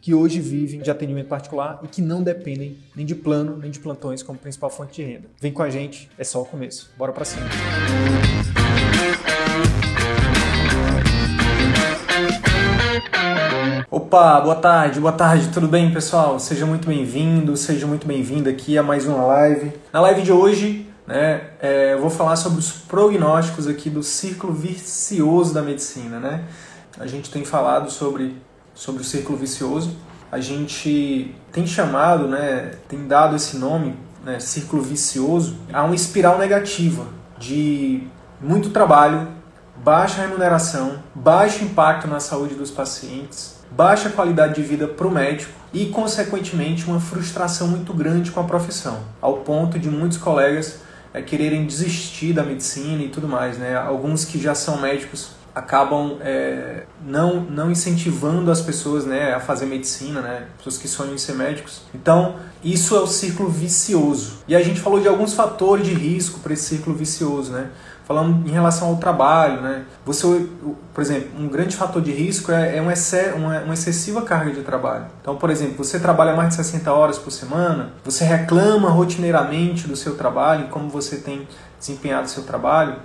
[0.00, 3.78] que hoje vivem de atendimento particular e que não dependem nem de plano nem de
[3.78, 5.28] plantões como principal fonte de renda.
[5.40, 6.90] Vem com a gente, é só o começo.
[6.96, 7.46] Bora para cima.
[13.90, 16.38] Opa, boa tarde, boa tarde, tudo bem pessoal?
[16.38, 19.72] Seja muito bem-vindo, seja muito bem-vinda aqui a mais uma live.
[19.92, 24.52] Na live de hoje, né, é, eu vou falar sobre os prognósticos aqui do círculo
[24.52, 26.44] vicioso da medicina, né?
[26.98, 28.36] A gente tem falado sobre
[28.74, 29.96] sobre o círculo vicioso.
[30.30, 36.38] A gente tem chamado, né, tem dado esse nome, né, círculo vicioso, a uma espiral
[36.38, 37.06] negativa
[37.38, 38.02] de
[38.40, 39.28] muito trabalho,
[39.76, 45.52] baixa remuneração, baixo impacto na saúde dos pacientes, baixa qualidade de vida para o médico
[45.72, 50.80] e, consequentemente, uma frustração muito grande com a profissão, ao ponto de muitos colegas
[51.12, 53.58] é, quererem desistir da medicina e tudo mais.
[53.58, 53.76] Né?
[53.76, 59.66] Alguns que já são médicos acabam é, não, não incentivando as pessoas né, a fazer
[59.66, 61.82] medicina, né, pessoas que sonham em ser médicos.
[61.94, 64.38] Então, isso é o círculo vicioso.
[64.48, 67.70] E a gente falou de alguns fatores de risco para esse círculo vicioso, né?
[68.04, 69.84] Falando em relação ao trabalho, né?
[70.04, 70.46] Você,
[70.92, 72.88] por exemplo, um grande fator de risco é, é um
[73.38, 75.06] uma, uma excessiva carga de trabalho.
[75.20, 79.94] Então, por exemplo, você trabalha mais de 60 horas por semana, você reclama rotineiramente do
[79.94, 81.46] seu trabalho, como você tem
[81.78, 82.96] desempenhado seu trabalho,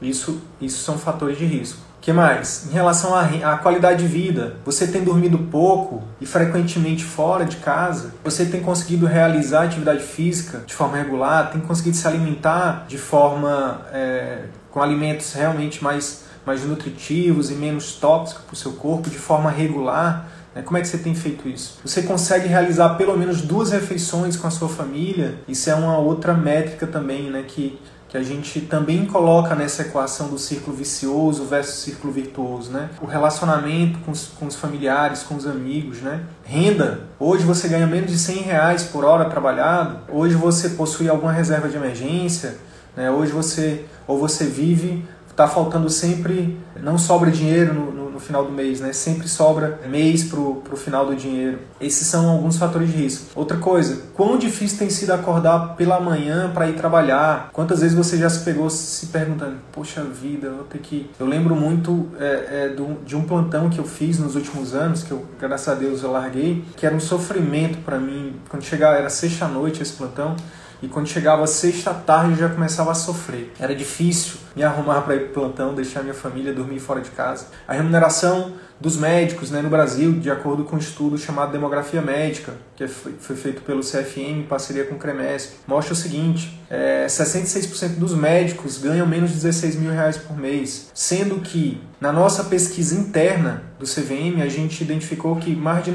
[0.00, 1.80] isso, isso são fatores de risco.
[2.04, 2.66] Que mais?
[2.70, 8.12] Em relação à, qualidade de vida, você tem dormido pouco e frequentemente fora de casa?
[8.22, 11.50] Você tem conseguido realizar atividade física de forma regular?
[11.50, 17.94] Tem conseguido se alimentar de forma é, com alimentos realmente mais, mais nutritivos e menos
[17.94, 20.28] tóxicos para o seu corpo de forma regular?
[20.54, 20.60] Né?
[20.60, 21.80] Como é que você tem feito isso?
[21.82, 25.36] Você consegue realizar pelo menos duas refeições com a sua família?
[25.48, 27.46] Isso é uma outra métrica também, né?
[27.48, 27.80] Que
[28.14, 32.88] que a gente também coloca nessa equação do círculo vicioso versus círculo virtuoso, né?
[33.02, 36.22] O relacionamento com os, com os familiares, com os amigos, né?
[36.44, 37.08] Renda.
[37.18, 39.98] Hoje você ganha menos de 100 reais por hora trabalhado.
[40.08, 42.56] Hoje você possui alguma reserva de emergência.
[42.96, 43.10] Né?
[43.10, 48.44] Hoje você ou você vive, está faltando sempre, não sobra dinheiro no, no no final
[48.44, 48.92] do mês, né?
[48.92, 51.58] Sempre sobra mês pro, pro final do dinheiro.
[51.80, 53.26] Esses são alguns fatores de risco.
[53.34, 57.50] Outra coisa, quão difícil tem sido acordar pela manhã para ir trabalhar?
[57.52, 61.10] Quantas vezes você já se pegou se perguntando, poxa vida, vou ter que.
[61.18, 65.02] Eu lembro muito é, é, do, de um plantão que eu fiz nos últimos anos,
[65.02, 68.36] que eu, graças a Deus, eu larguei, que era um sofrimento para mim.
[68.48, 70.36] Quando chegava, era sexta-noite esse plantão.
[70.84, 73.50] E quando chegava sexta tarde eu já começava a sofrer.
[73.58, 77.46] Era difícil me arrumar para ir para plantão, deixar minha família dormir fora de casa.
[77.66, 82.52] A remuneração dos médicos né, no Brasil, de acordo com um estudo chamado Demografia Médica,
[82.76, 87.96] que foi feito pelo CFM em parceria com o CREMESP, mostra o seguinte: é, 66%
[87.96, 92.94] dos médicos ganham menos de 16 mil reais por mês, sendo que na nossa pesquisa
[92.94, 95.92] interna do CVM a gente identificou que mais de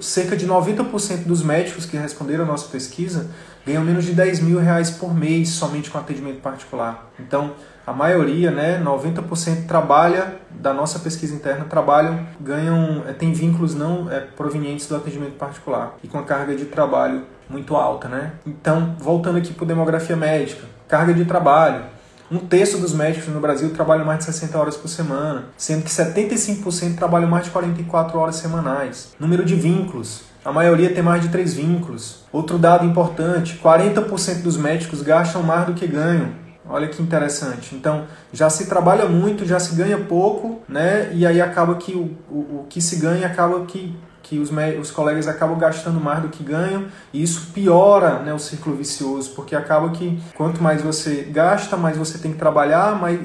[0.00, 3.30] cerca de 90% dos médicos que responderam a nossa pesquisa
[3.66, 7.10] ganham menos de 10 mil reais por mês somente com atendimento particular.
[7.18, 7.52] Então,
[7.86, 14.10] a maioria, né, 90% trabalha, da nossa pesquisa interna, trabalham, ganham, é, tem vínculos não
[14.10, 18.08] é, provenientes do atendimento particular e com a carga de trabalho muito alta.
[18.08, 18.32] Né?
[18.46, 21.84] Então, voltando aqui para demografia médica, carga de trabalho.
[22.30, 25.90] Um terço dos médicos no Brasil trabalham mais de 60 horas por semana, sendo que
[25.90, 29.14] 75% trabalham mais de 44 horas semanais.
[29.18, 30.29] Número de vínculos.
[30.44, 32.24] A maioria tem mais de três vínculos.
[32.32, 36.40] Outro dado importante: 40% dos médicos gastam mais do que ganham.
[36.68, 37.74] Olha que interessante.
[37.74, 41.10] Então, já se trabalha muito, já se ganha pouco, né?
[41.12, 44.50] E aí acaba que o, o, o que se ganha acaba que, que os,
[44.80, 49.32] os colegas acabam gastando mais do que ganham, e isso piora né, o círculo vicioso,
[49.34, 53.18] porque acaba que quanto mais você gasta, mais você tem que trabalhar, mais,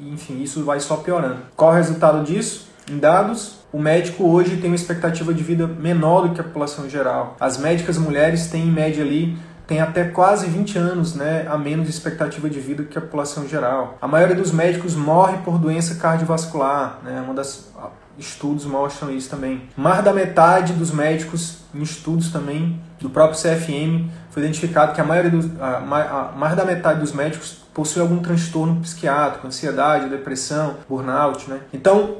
[0.00, 1.38] enfim, isso vai só piorando.
[1.54, 2.66] Qual o resultado disso?
[2.90, 6.88] Em dados, o médico hoje tem uma expectativa de vida menor do que a população
[6.88, 7.36] geral.
[7.38, 9.38] As médicas mulheres têm em média ali
[9.68, 13.46] tem até quase 20 anos né, a menos de expectativa de vida que a população
[13.46, 13.98] geral.
[14.00, 17.70] A maioria dos médicos morre por doença cardiovascular, né, uma das
[18.18, 19.68] estudos mostram isso também.
[19.76, 25.04] Mais da metade dos médicos em estudos também do próprio CFM, foi identificado que a
[25.04, 30.76] maioria dos, a, a, mais da metade dos médicos possui algum transtorno psiquiátrico, ansiedade, depressão,
[30.88, 31.60] burnout, né?
[31.72, 32.16] Então,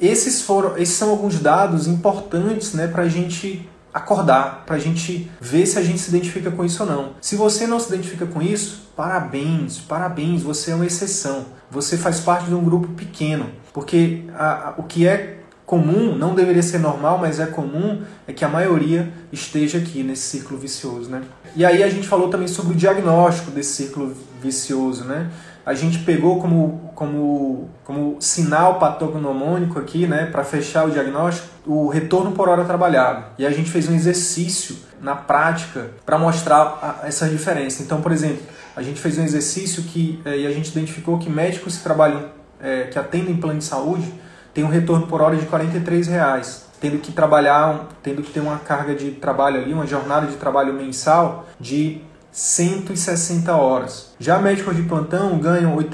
[0.00, 5.30] esses foram, esses são alguns dados importantes, né, para a gente acordar, para a gente
[5.40, 7.12] ver se a gente se identifica com isso ou não.
[7.20, 11.46] Se você não se identifica com isso, parabéns, parabéns, você é uma exceção.
[11.70, 16.34] Você faz parte de um grupo pequeno, porque a, a, o que é comum, não
[16.34, 21.08] deveria ser normal, mas é comum, é que a maioria esteja aqui nesse círculo vicioso,
[21.08, 21.22] né?
[21.54, 24.12] E aí a gente falou também sobre o diagnóstico desse círculo
[24.42, 25.30] vicioso, né?
[25.70, 31.86] A gente pegou como, como, como sinal patognomônico aqui, né, para fechar o diagnóstico, o
[31.86, 33.26] retorno por hora trabalhado.
[33.38, 37.84] E a gente fez um exercício na prática para mostrar a, essa diferença.
[37.84, 38.42] Então, por exemplo,
[38.74, 42.24] a gente fez um exercício que é, e a gente identificou que médicos que trabalham,
[42.60, 44.12] é, que atendem plano de saúde,
[44.52, 48.58] tem um retorno por hora de R$ reais, tendo que trabalhar, tendo que ter uma
[48.58, 52.02] carga de trabalho ali, uma jornada de trabalho mensal de
[52.32, 54.14] 160 horas.
[54.18, 55.88] Já médicos de plantão ganham R$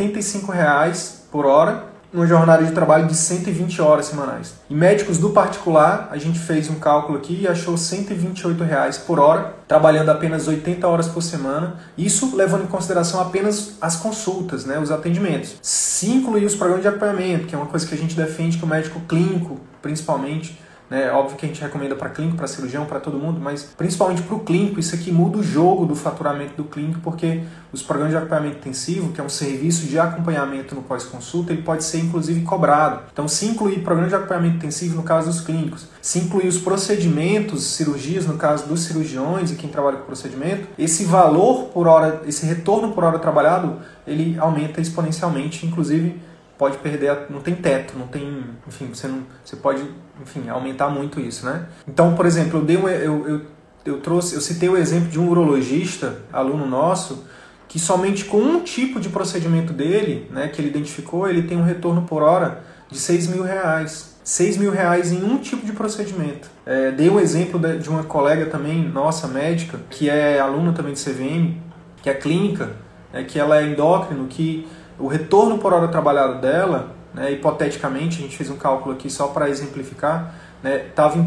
[0.53, 4.55] reais por hora uma jornada de trabalho de 120 horas semanais.
[4.71, 9.19] E médicos do particular, a gente fez um cálculo aqui e achou 128 reais por
[9.19, 11.77] hora, trabalhando apenas 80 horas por semana.
[11.97, 15.57] Isso levando em consideração apenas as consultas, né, os atendimentos.
[15.61, 18.65] Se incluir os programas de acompanhamento, que é uma coisa que a gente defende que
[18.65, 21.11] o médico clínico, principalmente, né?
[21.11, 24.35] Óbvio que a gente recomenda para clínico, para cirurgião, para todo mundo, mas principalmente para
[24.35, 27.43] o clínico, isso aqui muda o jogo do faturamento do clínico, porque
[27.73, 31.85] os programas de acompanhamento intensivo, que é um serviço de acompanhamento no pós-consulta, ele pode
[31.85, 33.03] ser inclusive cobrado.
[33.13, 37.65] Então, se incluir programa de acompanhamento intensivo no caso dos clínicos, se incluir os procedimentos,
[37.65, 42.47] cirurgias no caso dos cirurgiões e quem trabalha com procedimento, esse valor por hora, esse
[42.47, 46.21] retorno por hora trabalhado, ele aumenta exponencialmente, inclusive
[46.59, 49.83] pode perder, não tem teto, não tem, enfim, você não, você pode,
[50.21, 51.67] enfim, aumentar muito isso, né?
[51.87, 53.43] Então, por exemplo, eu dei um, eu, eu,
[53.85, 57.25] eu trouxe, eu citei o exemplo de um urologista, aluno nosso,
[57.69, 61.65] que somente com um tipo de procedimento dele, né, que ele identificou, ele tem um
[61.65, 64.17] retorno por hora de 6 mil reais.
[64.23, 66.51] 6 mil reais em um tipo de procedimento.
[66.65, 71.05] É, dei um exemplo de uma colega também, nossa, médica, que é aluna também de
[71.05, 71.55] CVM,
[72.03, 72.71] que é clínica,
[73.13, 74.67] é, que ela é endócrino, que
[74.99, 79.29] o retorno por hora trabalhada dela, né, hipoteticamente, a gente fez um cálculo aqui só
[79.29, 81.27] para exemplificar, estava né,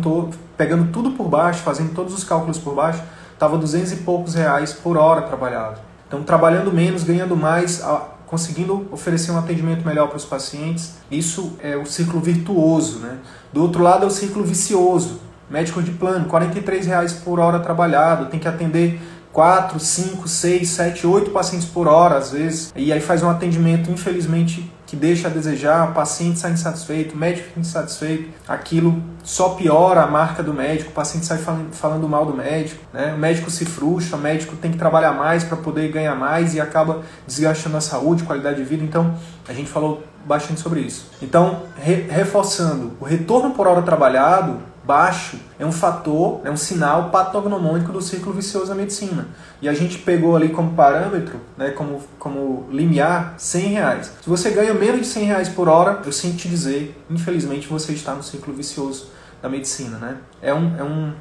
[0.55, 3.01] pegando tudo por baixo, fazendo todos os cálculos por baixo,
[3.33, 5.81] estava 200 e poucos reais por hora trabalhado.
[6.07, 7.83] Então, trabalhando menos, ganhando mais,
[8.27, 10.95] conseguindo oferecer um atendimento melhor para os pacientes.
[11.09, 12.99] Isso é o ciclo virtuoso.
[12.99, 13.17] Né?
[13.51, 15.19] Do outro lado, é o ciclo vicioso.
[15.49, 19.01] Médico de plano, R$ reais por hora trabalhado, tem que atender
[19.31, 22.73] 4, 5, 6, 7, 8 pacientes por hora, às vezes.
[22.75, 27.59] E aí faz um atendimento, infelizmente, que deixa a desejar, paciente sai insatisfeito, médico fica
[27.59, 32.33] insatisfeito, aquilo só piora a marca do médico, o paciente sai falando, falando mal do
[32.33, 33.13] médico, né?
[33.13, 36.59] o médico se frustra, o médico tem que trabalhar mais para poder ganhar mais e
[36.59, 38.83] acaba desgastando a saúde, qualidade de vida.
[38.83, 39.13] Então,
[39.47, 41.11] a gente falou bastante sobre isso.
[41.21, 47.11] Então, re reforçando, o retorno por hora trabalhado baixo é um fator, é um sinal
[47.11, 49.27] patognomônico do ciclo vicioso da medicina.
[49.61, 54.11] E a gente pegou ali como parâmetro, né, como, como limiar, 100 reais.
[54.19, 57.93] Se você ganha menos de 100 reais por hora, eu sinto te dizer, infelizmente você
[57.93, 59.11] está no ciclo vicioso
[59.43, 59.99] da medicina.
[59.99, 60.17] Né?
[60.41, 61.13] É, um, é, um,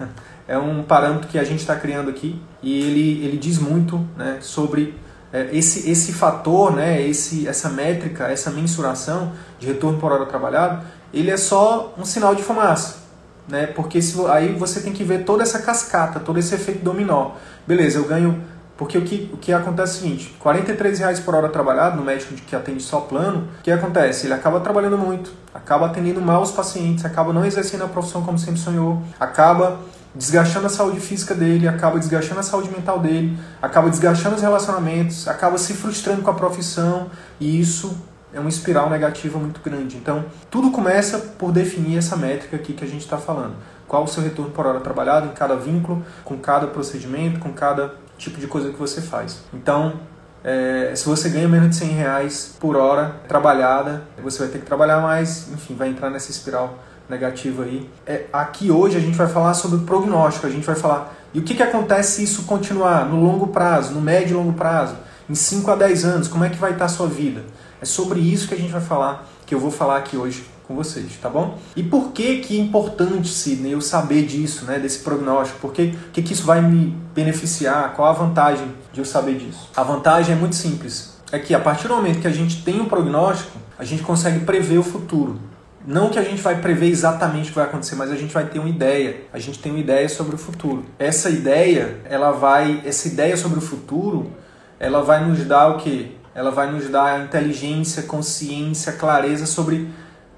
[0.46, 4.36] é um parâmetro que a gente está criando aqui e ele, ele diz muito né,
[4.42, 4.98] sobre
[5.32, 10.84] é, esse, esse fator, né, esse, essa métrica, essa mensuração de retorno por hora trabalhado,
[11.10, 13.03] ele é só um sinal de fumaça
[13.48, 13.66] né?
[13.66, 17.32] Porque se, aí você tem que ver toda essa cascata, todo esse efeito dominó.
[17.66, 18.42] Beleza, eu ganho.
[18.76, 22.02] Porque o que, o que acontece é o seguinte: R$ reais por hora trabalhado no
[22.02, 24.26] médico que atende só plano, o que acontece?
[24.26, 28.38] Ele acaba trabalhando muito, acaba atendendo mal os pacientes, acaba não exercendo a profissão como
[28.38, 29.78] sempre sonhou, acaba
[30.14, 35.26] desgastando a saúde física dele, acaba desgastando a saúde mental dele, acaba desgastando os relacionamentos,
[35.26, 37.10] acaba se frustrando com a profissão
[37.40, 37.96] e isso
[38.34, 39.96] é uma espiral negativa muito grande.
[39.96, 43.54] Então, tudo começa por definir essa métrica aqui que a gente está falando.
[43.86, 47.94] Qual o seu retorno por hora trabalhado em cada vínculo, com cada procedimento, com cada
[48.18, 49.42] tipo de coisa que você faz.
[49.52, 49.94] Então,
[50.42, 54.66] é, se você ganha menos de 100 reais por hora trabalhada, você vai ter que
[54.66, 57.90] trabalhar mais, enfim, vai entrar nessa espiral negativa aí.
[58.06, 61.42] É, aqui hoje a gente vai falar sobre prognóstico, a gente vai falar e o
[61.42, 64.94] que, que acontece se isso continuar no longo prazo, no médio e longo prazo,
[65.28, 67.42] em 5 a 10 anos, como é que vai estar a sua vida?
[67.84, 70.74] É sobre isso que a gente vai falar, que eu vou falar aqui hoje com
[70.74, 71.58] vocês, tá bom?
[71.76, 75.60] E por que que é importante, Sidney, eu saber disso, né, desse prognóstico?
[75.60, 77.92] Por que, que, que isso vai me beneficiar?
[77.94, 79.68] Qual a vantagem de eu saber disso?
[79.76, 81.18] A vantagem é muito simples.
[81.30, 84.46] É que a partir do momento que a gente tem um prognóstico, a gente consegue
[84.46, 85.38] prever o futuro.
[85.86, 88.46] não que a gente vai prever exatamente o que vai acontecer, mas a gente vai
[88.46, 89.24] ter uma ideia.
[89.30, 90.86] A gente tem uma ideia sobre o futuro.
[90.98, 94.32] Essa ideia, ela vai, essa ideia sobre o futuro,
[94.80, 96.12] ela vai nos dar o quê?
[96.34, 99.88] Ela vai nos dar inteligência, consciência, clareza sobre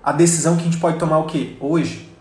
[0.04, 1.56] a decisão que a gente pode tomar o quê?
[1.60, 2.12] Hoje.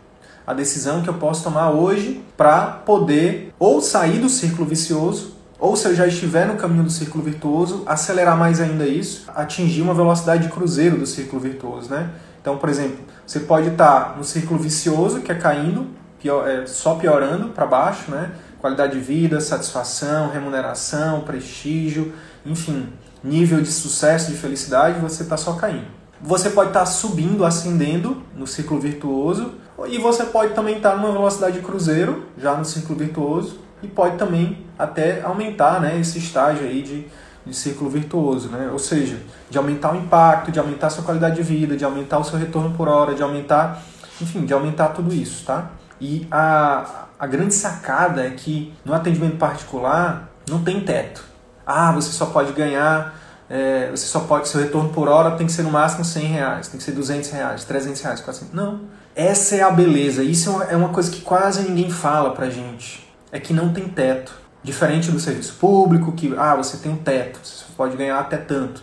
[0.48, 5.75] A decisão que eu posso tomar hoje para poder ou sair do círculo vicioso ou
[5.75, 9.94] se eu já estiver no caminho do círculo virtuoso, acelerar mais ainda isso, atingir uma
[9.94, 12.12] velocidade de cruzeiro do círculo virtuoso, né?
[12.41, 15.88] Então, por exemplo, você pode estar no círculo vicioso, que é caindo,
[16.20, 18.34] pior, é, só piorando para baixo, né?
[18.60, 22.13] Qualidade de vida, satisfação, remuneração, prestígio,
[22.46, 22.89] enfim,
[23.25, 25.88] nível de sucesso, de felicidade, você está só caindo.
[26.22, 29.53] Você pode estar subindo, ascendendo no círculo virtuoso,
[29.88, 34.17] e você pode também estar numa velocidade de cruzeiro, já no círculo virtuoso, e pode
[34.17, 37.05] também até aumentar né, esse estágio aí de,
[37.46, 38.70] de círculo virtuoso, né?
[38.72, 39.17] ou seja,
[39.50, 42.39] de aumentar o impacto, de aumentar a sua qualidade de vida, de aumentar o seu
[42.39, 43.84] retorno por hora, de aumentar,
[44.22, 45.72] enfim, de aumentar tudo isso, tá?
[46.00, 51.35] E a, a grande sacada é que no atendimento particular não tem teto.
[51.65, 53.17] Ah, você só pode ganhar,
[53.50, 56.67] é, você só pode, seu retorno por hora tem que ser no máximo 100 reais,
[56.67, 58.53] tem que ser 200 reais, 300 reais, 400.
[58.53, 58.81] Não.
[59.15, 60.24] Essa é a beleza.
[60.24, 63.05] Isso é uma coisa que quase ninguém fala pra gente
[63.36, 64.34] é que não tem teto.
[64.63, 68.81] Diferente do serviço público, que ah, você tem um teto, você pode ganhar até tanto.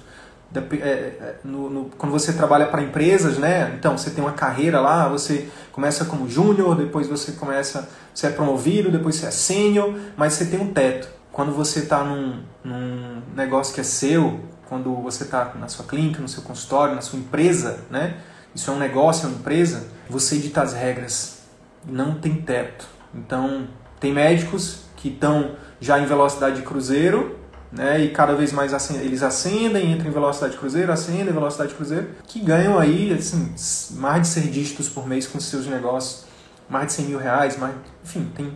[0.54, 3.74] É, é, no, no, quando você trabalha para empresas, né?
[3.76, 8.30] Então você tem uma carreira lá, você começa como júnior, depois você começa, você é
[8.30, 11.08] promovido, depois você é sênior, mas você tem um teto.
[11.32, 16.20] Quando você está num, num negócio que é seu, quando você está na sua clínica,
[16.20, 18.18] no seu consultório, na sua empresa, né?
[18.54, 19.88] Isso é um negócio, é uma empresa.
[20.08, 21.38] Você edita as regras.
[21.84, 22.86] Não tem teto.
[23.14, 23.66] Então
[23.98, 27.38] tem médicos que estão já em velocidade de cruzeiro,
[27.72, 31.70] né, e cada vez mais eles ascendem, entram em velocidade de cruzeiro, ascendem em velocidade
[31.70, 33.54] de cruzeiro, que ganham aí assim,
[33.98, 36.24] mais de 100 dígitos por mês com seus negócios,
[36.68, 37.74] mais de 100 mil reais, mais,
[38.04, 38.52] enfim, tem,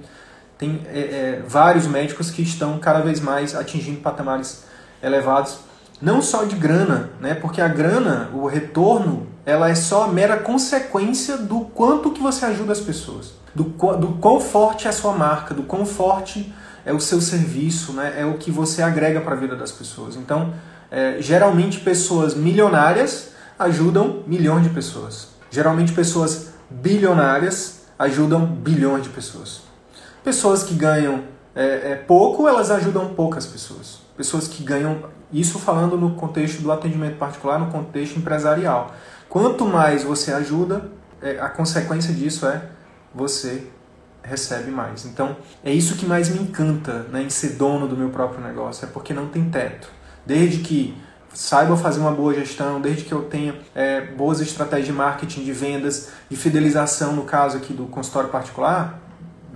[0.58, 4.64] tem é, é, vários médicos que estão cada vez mais atingindo patamares
[5.02, 5.58] elevados,
[6.00, 10.36] não só de grana, né, porque a grana, o retorno, ela é só a mera
[10.36, 13.64] consequência do quanto que você ajuda as pessoas do,
[13.96, 16.52] do quão forte é a sua marca, do quão forte
[16.84, 18.14] é o seu serviço, né?
[18.18, 20.14] é o que você agrega para a vida das pessoas.
[20.14, 20.52] Então,
[20.90, 25.28] é, geralmente pessoas milionárias ajudam milhões de pessoas.
[25.50, 29.62] Geralmente pessoas bilionárias ajudam bilhões de pessoas.
[30.26, 31.22] Pessoas que ganham
[31.54, 34.00] é, é, pouco, elas ajudam poucas pessoas.
[34.16, 38.92] Pessoas que ganham, isso falando no contexto do atendimento particular, no contexto empresarial.
[39.28, 40.90] Quanto mais você ajuda,
[41.22, 42.60] é, a consequência disso é
[43.14, 43.68] você
[44.20, 45.04] recebe mais.
[45.04, 48.84] Então, é isso que mais me encanta né, em ser dono do meu próprio negócio,
[48.84, 49.88] é porque não tem teto.
[50.26, 51.00] Desde que
[51.32, 55.52] saiba fazer uma boa gestão, desde que eu tenha é, boas estratégias de marketing, de
[55.52, 59.05] vendas, de fidelização, no caso aqui do consultório particular,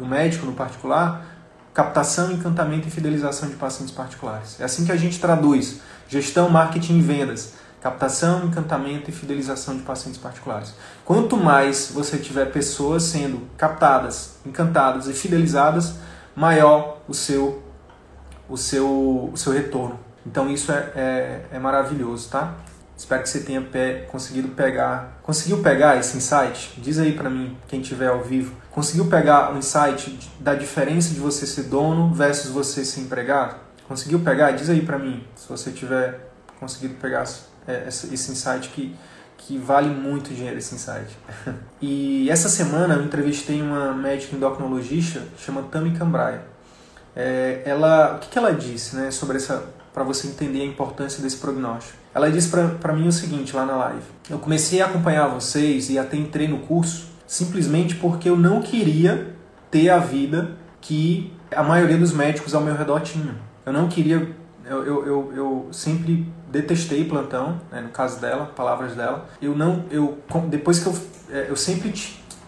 [0.00, 1.24] do médico no particular,
[1.72, 4.60] captação, encantamento e fidelização de pacientes particulares.
[4.60, 9.82] É assim que a gente traduz gestão, marketing e vendas captação, encantamento e fidelização de
[9.82, 10.74] pacientes particulares.
[11.04, 15.94] Quanto mais você tiver pessoas sendo captadas, encantadas e fidelizadas,
[16.36, 17.62] maior o seu,
[18.48, 19.98] o seu, o seu retorno.
[20.26, 22.54] Então isso é, é, é maravilhoso, tá?
[22.96, 25.18] Espero que você tenha pe conseguido pegar.
[25.22, 26.78] Conseguiu pegar esse insight?
[26.78, 28.54] Diz aí para mim, quem tiver ao vivo.
[28.70, 33.56] Conseguiu pegar o insight da diferença de você ser dono versus você ser empregado?
[33.88, 34.52] Conseguiu pegar?
[34.52, 37.24] Diz aí para mim, se você tiver conseguido pegar
[37.66, 38.94] é, esse insight que,
[39.36, 41.18] que vale muito dinheiro esse insight.
[41.82, 46.42] e essa semana eu entrevistei uma médica endocrinologista chamada Tami Cambraia.
[47.16, 51.20] É, ela, o que, que ela disse né, sobre essa, para você entender a importância
[51.20, 51.98] desse prognóstico?
[52.14, 52.48] Ela disse
[52.80, 56.46] para mim o seguinte lá na live: eu comecei a acompanhar vocês e até entrei
[56.46, 59.28] no curso simplesmente porque eu não queria
[59.70, 63.36] ter a vida que a maioria dos médicos ao meu redor tinha.
[63.64, 64.34] Eu não queria,
[64.66, 69.28] eu, eu, eu, eu sempre detestei plantão, né, no caso dela, palavras dela.
[69.40, 70.18] Eu não, eu
[70.48, 70.98] depois que eu,
[71.30, 71.94] é, eu sempre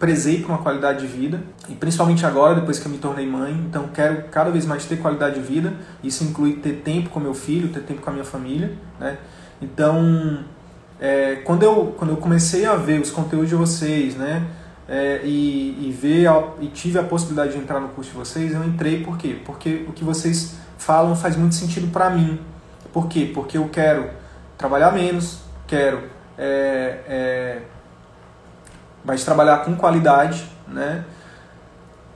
[0.01, 3.53] prezei por uma qualidade de vida e principalmente agora depois que eu me tornei mãe,
[3.53, 5.75] então quero cada vez mais ter qualidade de vida.
[6.03, 9.17] Isso inclui ter tempo com meu filho, ter tempo com a minha família, né?
[9.61, 10.45] Então,
[11.01, 14.45] é, quando eu quando eu comecei a ver os conteúdos de vocês, né?
[14.89, 16.29] É, e, e ver
[16.61, 19.39] e tive a possibilidade de entrar no curso de vocês, eu entrei por quê?
[19.45, 22.41] Porque o que vocês falam faz muito sentido para mim
[22.93, 23.31] por quê?
[23.33, 24.11] Porque eu quero
[24.59, 26.03] trabalhar menos, quero
[26.37, 27.63] é, é,
[29.05, 31.05] mas trabalhar com qualidade, né?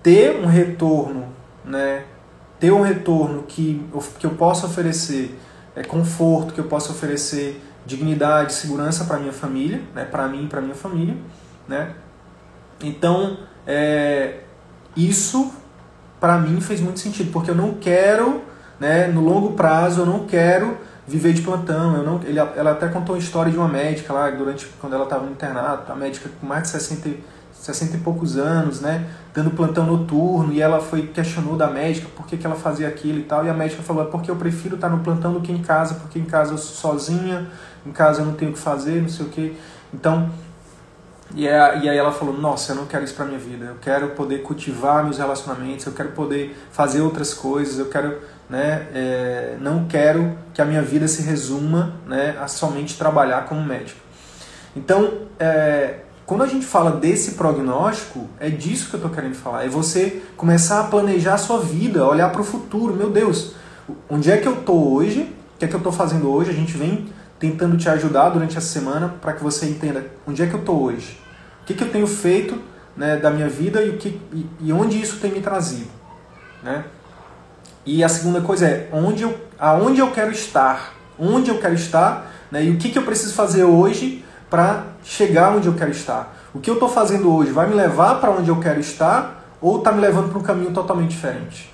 [0.02, 1.28] ter um retorno,
[1.64, 2.04] né?
[2.60, 3.84] ter um retorno que,
[4.18, 5.38] que eu possa oferecer
[5.74, 10.04] é, conforto, que eu possa oferecer dignidade, segurança para minha família, né?
[10.04, 11.16] para mim e para minha família,
[11.66, 11.94] né?
[12.82, 14.40] Então, é,
[14.96, 15.52] isso
[16.20, 18.42] para mim fez muito sentido, porque eu não quero,
[18.80, 21.96] né, no longo prazo, eu não quero viver de plantão.
[21.96, 25.04] Eu não, ele, ela até contou a história de uma médica lá, durante quando ela
[25.04, 27.10] estava no internato, a médica com mais de 60,
[27.52, 32.26] 60 e poucos anos, né, dando plantão noturno, e ela foi questionou da médica por
[32.26, 34.76] que, que ela fazia aquilo e tal, e a médica falou, é porque eu prefiro
[34.76, 37.46] estar no plantão do que em casa, porque em casa eu sou sozinha,
[37.84, 39.56] em casa eu não tenho o que fazer, não sei o que.
[39.92, 40.30] Então,
[41.34, 43.76] e, é, e aí ela falou, nossa, eu não quero isso para minha vida, eu
[43.80, 48.18] quero poder cultivar meus relacionamentos, eu quero poder fazer outras coisas, eu quero,
[48.48, 53.62] né, é, não quero que a minha vida se resuma, né, a somente trabalhar como
[53.62, 54.00] médico.
[54.74, 59.64] Então, é, quando a gente fala desse prognóstico, é disso que eu estou querendo falar,
[59.64, 63.54] é você começar a planejar a sua vida, olhar para o futuro, meu Deus,
[64.08, 66.54] onde é que eu estou hoje, o que é que eu estou fazendo hoje, a
[66.54, 67.06] gente vem
[67.38, 70.82] tentando te ajudar durante essa semana para que você entenda onde é que eu estou
[70.82, 71.20] hoje,
[71.62, 72.60] o que, que eu tenho feito
[72.96, 75.90] né, da minha vida e, o que, e, e onde isso tem me trazido.
[76.62, 76.84] Né?
[77.84, 82.32] E a segunda coisa é onde eu, aonde eu quero estar, onde eu quero estar
[82.50, 86.34] né, e o que, que eu preciso fazer hoje para chegar onde eu quero estar.
[86.54, 89.78] O que eu estou fazendo hoje vai me levar para onde eu quero estar ou
[89.78, 91.72] está me levando para um caminho totalmente diferente.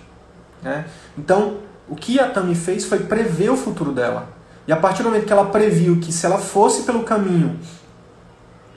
[0.63, 0.87] Né?
[1.17, 4.29] Então, o que a Tami fez foi prever o futuro dela.
[4.67, 7.59] E a partir do momento que ela previu que se ela fosse pelo caminho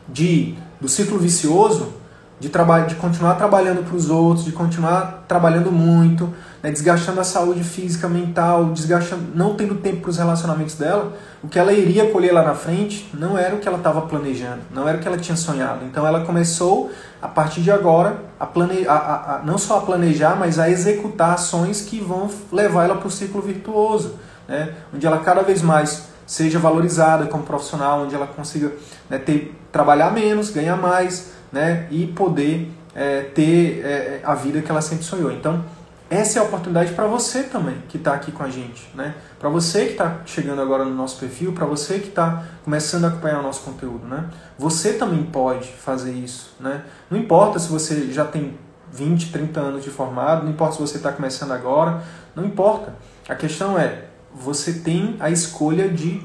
[0.08, 1.94] de do ciclo vicioso,
[2.40, 7.64] de, de continuar trabalhando para os outros, de continuar trabalhando muito, né, desgastando a saúde
[7.64, 12.34] física, mental, desgastando, não tendo tempo para os relacionamentos dela, o que ela iria colher
[12.34, 15.18] lá na frente não era o que ela estava planejando, não era o que ela
[15.18, 15.86] tinha sonhado.
[15.86, 19.82] Então ela começou, a partir de agora, a plane, a, a, a não só a
[19.82, 24.16] planejar, mas a executar ações que vão levar ela para o ciclo virtuoso
[24.48, 28.72] né, onde ela cada vez mais seja valorizada como profissional, onde ela consiga
[29.10, 34.72] né, ter, trabalhar menos, ganhar mais né, e poder é, ter é, a vida que
[34.72, 35.32] ela sempre sonhou.
[35.32, 35.64] Então,
[36.10, 39.16] essa é a oportunidade para você também que está aqui com a gente, né?
[39.40, 43.08] Para você que está chegando agora no nosso perfil, para você que está começando a
[43.08, 44.30] acompanhar o nosso conteúdo, né?
[44.58, 46.84] Você também pode fazer isso, né?
[47.10, 48.56] Não importa se você já tem
[48.94, 52.04] 20, 30 anos de formado, não importa se você está começando agora,
[52.36, 52.94] não importa.
[53.28, 54.04] A questão é
[54.36, 56.22] você tem a escolha de,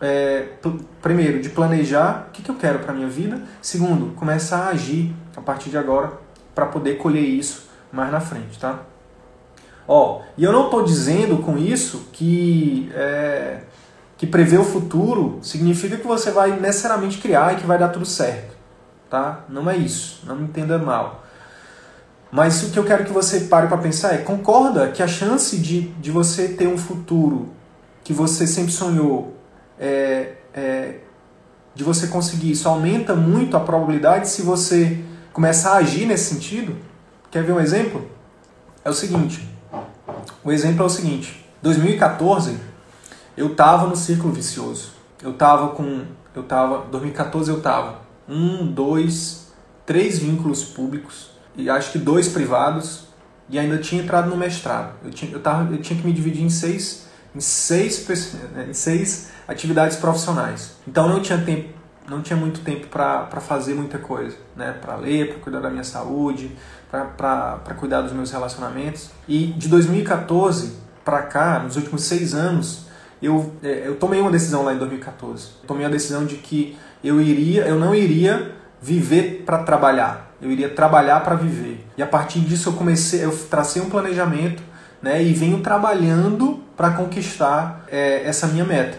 [0.00, 0.48] é,
[1.02, 5.14] primeiro, de planejar o que, que eu quero para minha vida, segundo, começar a agir
[5.36, 6.12] a partir de agora
[6.54, 8.80] para poder colher isso mais na frente, tá?
[9.86, 13.60] Ó, e eu não estou dizendo com isso que, é,
[14.16, 18.06] que prever o futuro significa que você vai necessariamente criar e que vai dar tudo
[18.06, 18.56] certo,
[19.10, 19.44] tá?
[19.48, 21.23] Não é isso, não me entenda mal.
[22.34, 25.56] Mas o que eu quero que você pare para pensar é: concorda que a chance
[25.56, 27.52] de, de você ter um futuro
[28.02, 29.36] que você sempre sonhou,
[29.78, 30.96] é, é,
[31.76, 34.98] de você conseguir isso, aumenta muito a probabilidade se você
[35.32, 36.76] começar a agir nesse sentido?
[37.30, 38.04] Quer ver um exemplo?
[38.84, 39.48] É o seguinte:
[40.42, 41.48] o exemplo é o seguinte.
[41.62, 42.58] 2014,
[43.36, 44.90] eu estava no círculo vicioso.
[45.22, 46.02] Eu estava com.
[46.34, 49.52] Eu tava, 2014 eu estava um, dois,
[49.86, 53.04] três vínculos públicos e acho que dois privados,
[53.48, 54.94] e ainda tinha entrado no mestrado.
[55.04, 58.06] Eu tinha, eu tava, eu tinha que me dividir em seis, em seis,
[58.68, 60.76] em seis atividades profissionais.
[60.86, 61.68] Então não tinha tempo,
[62.08, 64.72] não tinha muito tempo para fazer muita coisa, né?
[64.80, 66.56] Para ler, para cuidar da minha saúde,
[66.90, 69.10] para cuidar dos meus relacionamentos.
[69.28, 72.86] E de 2014 para cá, nos últimos seis anos,
[73.20, 75.48] eu, é, eu tomei uma decisão lá em 2014.
[75.62, 80.50] Eu tomei a decisão de que eu iria, eu não iria viver para trabalhar eu
[80.50, 81.86] iria trabalhar para viver.
[81.96, 84.62] E a partir disso eu comecei, eu tracei um planejamento,
[85.00, 88.98] né, e venho trabalhando para conquistar é, essa minha meta.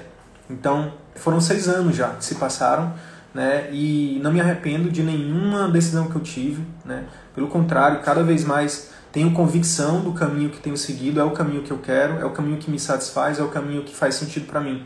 [0.49, 2.93] Então foram seis anos já que se passaram,
[3.33, 7.05] né, e não me arrependo de nenhuma decisão que eu tive, né.
[7.33, 11.63] Pelo contrário, cada vez mais tenho convicção do caminho que tenho seguido, é o caminho
[11.63, 14.45] que eu quero, é o caminho que me satisfaz, é o caminho que faz sentido
[14.45, 14.83] para mim.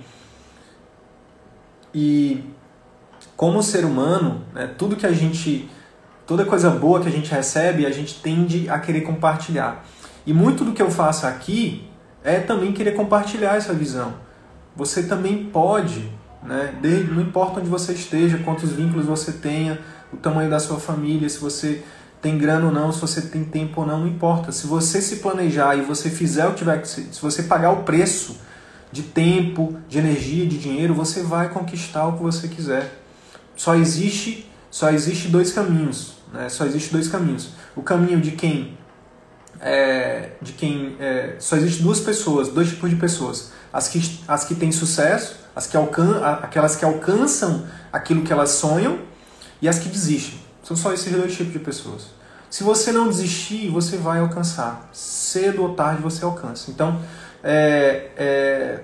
[1.94, 2.44] E
[3.36, 5.70] como ser humano, né, tudo que a gente
[6.30, 9.84] toda coisa boa que a gente recebe, a gente tende a querer compartilhar.
[10.28, 11.90] E muito do que eu faço aqui
[12.24, 14.14] é também querer compartilhar essa visão.
[14.76, 16.08] Você também pode,
[16.44, 16.76] né,
[17.10, 19.80] não importa onde você esteja, quantos vínculos você tenha,
[20.14, 21.84] o tamanho da sua família, se você
[22.22, 24.52] tem grana ou não, se você tem tempo ou não, não importa.
[24.52, 27.78] Se você se planejar e você fizer o que tiver que se você pagar o
[27.78, 28.38] preço
[28.92, 33.02] de tempo, de energia, de dinheiro, você vai conquistar o que você quiser.
[33.56, 36.19] Só existe, só existe dois caminhos.
[36.34, 36.50] Né?
[36.50, 37.52] Só existe dois caminhos.
[37.76, 38.78] O caminho de quem
[39.62, 43.52] é, de quem é, só existe duas pessoas, dois tipos de pessoas.
[43.72, 48.52] As que, as que têm sucesso, as que alcan aquelas que alcançam aquilo que elas
[48.52, 49.00] sonham,
[49.62, 50.40] e as que desistem.
[50.64, 52.08] São só esses dois tipos de pessoas.
[52.50, 54.90] Se você não desistir, você vai alcançar.
[54.92, 56.72] Cedo ou tarde você alcança.
[56.72, 57.00] Então,
[57.44, 58.80] é, é,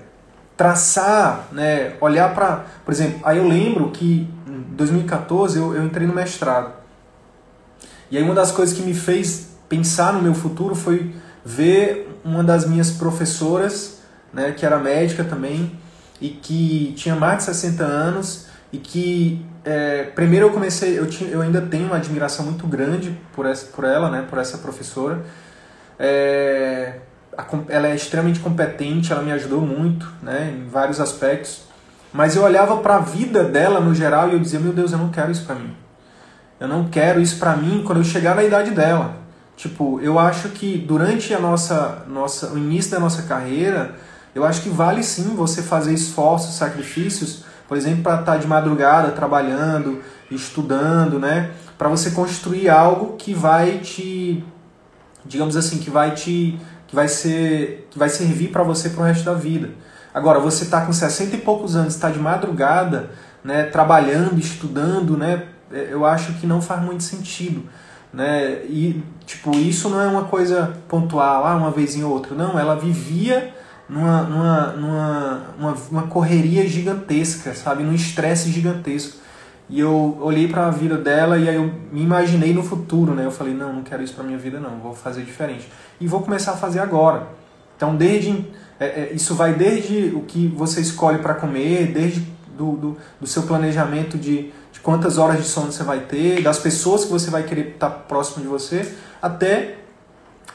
[0.56, 2.66] traçar, né, olhar para.
[2.84, 6.85] Por exemplo, aí eu lembro que em 2014 eu, eu entrei no mestrado.
[8.10, 11.14] E aí uma das coisas que me fez pensar no meu futuro foi
[11.44, 14.00] ver uma das minhas professoras,
[14.34, 15.72] né, que era médica também,
[16.20, 21.30] e que tinha mais de 60 anos, e que é, primeiro eu comecei, eu, tinha,
[21.30, 25.24] eu ainda tenho uma admiração muito grande por, essa, por ela, né, por essa professora.
[25.98, 27.00] É,
[27.68, 31.64] ela é extremamente competente, ela me ajudou muito né, em vários aspectos.
[32.14, 34.98] Mas eu olhava para a vida dela no geral e eu dizia: Meu Deus, eu
[34.98, 35.76] não quero isso para mim.
[36.66, 39.18] Eu não quero isso para mim quando eu chegar na idade dela.
[39.56, 43.96] Tipo, eu acho que durante a nossa, nossa, o início da nossa carreira,
[44.34, 48.48] eu acho que vale sim você fazer esforços, sacrifícios, por exemplo, para estar tá de
[48.48, 51.52] madrugada trabalhando, estudando, né?
[51.78, 54.44] Para você construir algo que vai te,
[55.24, 59.06] digamos assim, que vai te, que vai ser, que vai servir para você para o
[59.06, 59.70] resto da vida.
[60.12, 63.12] Agora, você está com 60 e poucos anos, está de madrugada,
[63.44, 65.44] né, trabalhando, estudando, né?
[65.72, 67.64] É, eu acho que não faz muito sentido.
[68.14, 68.64] Né?
[68.66, 72.34] E, tipo, isso não é uma coisa pontual, ah, uma vez em outra.
[72.34, 73.54] Não, ela vivia
[73.90, 77.84] numa, numa, numa uma, uma correria gigantesca, sabe?
[77.84, 79.18] Num estresse gigantesco.
[79.68, 83.26] E eu olhei para a vida dela e aí eu me imaginei no futuro, né?
[83.26, 85.68] Eu falei, não, não quero isso para minha vida não, vou fazer diferente.
[86.00, 87.28] E vou começar a fazer agora.
[87.76, 88.46] Então, desde
[88.80, 92.22] é, é, isso vai desde o que você escolhe para comer, desde
[92.58, 94.52] do, do, do seu planejamento de
[94.86, 98.44] quantas horas de sono você vai ter, das pessoas que você vai querer estar próximo
[98.44, 99.80] de você, até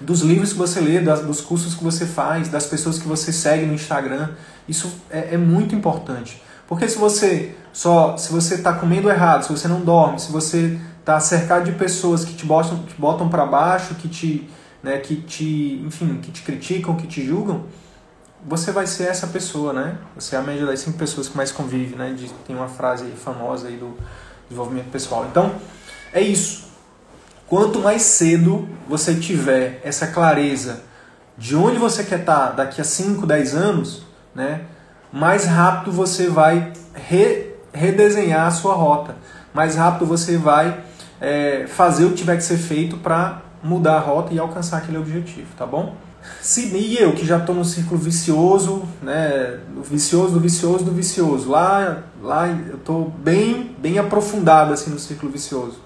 [0.01, 3.33] dos livros que você lê, das, dos cursos que você faz, das pessoas que você
[3.33, 4.29] segue no Instagram.
[4.69, 6.41] Isso é, é muito importante.
[6.69, 10.79] Porque se você só se você está comendo errado, se você não dorme, se você
[11.01, 14.49] está cercado de pessoas que te botam, te botam para baixo, que te,
[14.81, 17.65] né, que te, enfim, que te criticam, que te julgam,
[18.47, 19.99] você vai ser essa pessoa, né?
[20.15, 22.13] Você é a média das cinco pessoas que mais convive, né?
[22.13, 23.97] De, tem uma frase famosa aí do
[24.49, 25.27] desenvolvimento pessoal.
[25.31, 25.55] Então,
[26.13, 26.71] é isso.
[27.47, 30.83] Quanto mais cedo você tiver essa clareza
[31.37, 34.03] de onde você quer estar daqui a 5, 10 anos,
[34.35, 34.63] né?
[35.13, 39.17] Mais rápido você vai re, redesenhar a sua rota.
[39.53, 40.81] Mais rápido você vai
[41.21, 44.99] é, fazer o que tiver que ser feito para mudar a rota e alcançar aquele
[44.99, 45.95] objetivo, tá bom?
[46.41, 51.51] Se e eu que já estou no círculo vicioso, né, vicioso, do vicioso, do vicioso,
[51.51, 55.79] lá, lá eu estou bem, bem aprofundado assim no círculo vicioso.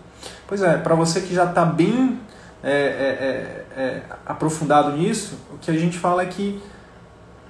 [0.47, 2.19] Pois é, para você que já está bem
[2.63, 6.63] é, é, é, é, aprofundado nisso, o que a gente fala é que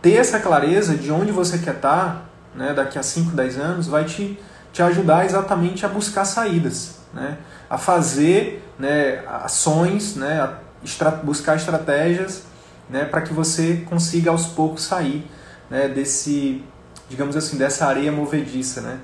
[0.02, 2.22] ter essa clareza de onde você quer estar, tá,
[2.54, 4.38] né, daqui a 5, 10 anos, vai te,
[4.72, 7.38] te ajudar exatamente a buscar saídas, né,
[7.70, 12.44] a fazer né, ações, né, estra buscar estratégias
[12.88, 15.28] né, para que você consiga aos poucos sair
[15.70, 16.62] né, desse,
[17.08, 18.98] digamos assim, dessa areia movediça, né?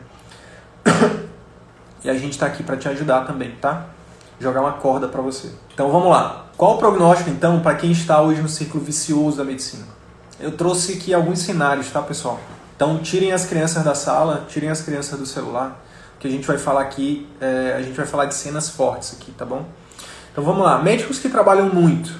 [2.02, 3.86] E a gente está aqui para te ajudar também, tá?
[4.38, 5.50] Jogar uma corda para você.
[5.74, 6.46] Então vamos lá.
[6.56, 9.84] Qual o prognóstico então para quem está hoje no ciclo vicioso da medicina?
[10.38, 12.40] Eu trouxe aqui alguns cenários, tá, pessoal?
[12.74, 15.78] Então tirem as crianças da sala, tirem as crianças do celular,
[16.20, 19.32] que a gente vai falar aqui, é, a gente vai falar de cenas fortes aqui,
[19.32, 19.66] tá bom?
[20.30, 20.78] Então vamos lá.
[20.80, 22.14] Médicos que trabalham muito,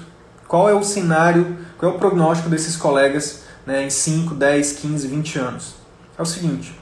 [0.47, 5.07] qual é o cenário, qual é o prognóstico desses colegas né, em 5, 10, 15,
[5.07, 5.75] 20 anos?
[6.17, 6.75] É o seguinte,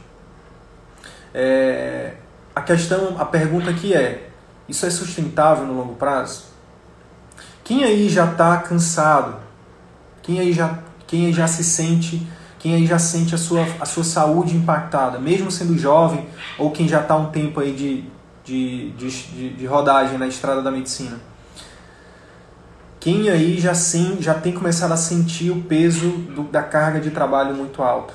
[1.33, 2.13] é,
[2.55, 4.29] a questão, a pergunta aqui é,
[4.67, 6.45] isso é sustentável no longo prazo?
[7.63, 9.35] Quem aí já está cansado?
[10.21, 12.25] Quem aí já, quem aí já se sente,
[12.59, 16.87] quem aí já sente a sua, a sua saúde impactada, mesmo sendo jovem ou quem
[16.87, 18.03] já está um tempo aí de,
[18.43, 21.17] de, de, de rodagem na estrada da medicina?
[22.99, 27.11] Quem aí já, sim, já tem começado a sentir o peso do, da carga de
[27.11, 28.13] trabalho muito alto?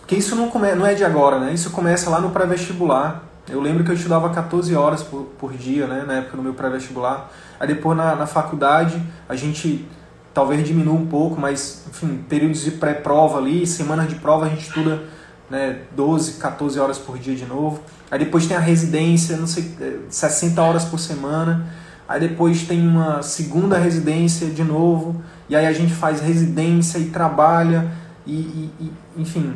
[0.00, 1.54] Porque isso não, come, não é de agora, né?
[1.54, 3.22] Isso começa lá no pré-vestibular.
[3.48, 6.02] Eu lembro que eu estudava 14 horas por, por dia, né?
[6.04, 7.30] Na época do meu pré-vestibular.
[7.60, 9.88] Aí depois na, na faculdade a gente
[10.34, 14.66] talvez diminua um pouco, mas enfim, períodos de pré-prova ali, semanas de prova a gente
[14.66, 15.02] estuda
[15.48, 17.80] né, 12, 14 horas por dia de novo.
[18.10, 19.74] Aí depois tem a residência, não sei,
[20.10, 21.64] 60 horas por semana
[22.08, 27.06] aí depois tem uma segunda residência de novo, e aí a gente faz residência e
[27.06, 27.90] trabalha,
[28.26, 29.54] e, e, e enfim.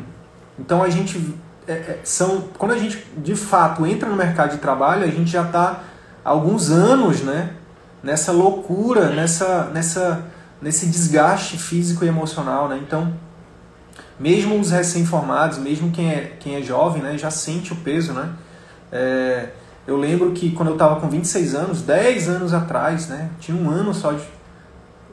[0.57, 1.35] Então a gente.
[1.67, 5.29] É, é, são, quando a gente de fato entra no mercado de trabalho, a gente
[5.29, 5.83] já está
[6.23, 7.51] alguns anos né,
[8.01, 10.25] nessa loucura, nessa, nessa,
[10.61, 12.67] nesse desgaste físico e emocional.
[12.67, 12.79] Né?
[12.81, 13.13] Então,
[14.19, 18.13] mesmo os recém-formados, mesmo quem é, quem é jovem, né, já sente o peso.
[18.13, 18.33] Né?
[18.91, 19.49] É,
[19.87, 23.31] Eu lembro que quando eu estava com 26 anos, 10 anos atrás, né?
[23.39, 24.23] Tinha um ano só de.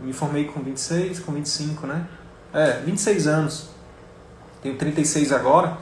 [0.00, 2.06] Me formei com 26, com 25, né?
[2.52, 3.70] É, 26 anos.
[4.62, 5.78] Tenho 36 agora.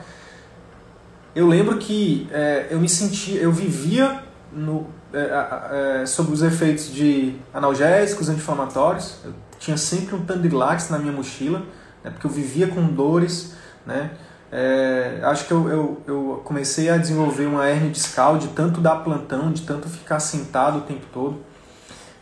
[1.35, 4.23] Eu lembro que é, eu me sentia, eu vivia
[4.53, 9.17] no, é, é, sobre os efeitos de analgésicos, anti-inflamatórios.
[9.25, 11.59] Eu tinha sempre um Tandrilax na minha mochila,
[12.03, 14.11] né, porque eu vivia com dores, né?
[14.51, 18.97] É, acho que eu, eu, eu, comecei a desenvolver uma hernia discal de tanto dar
[18.97, 21.43] plantão, de tanto ficar sentado o tempo todo.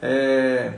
[0.02, 0.74] É,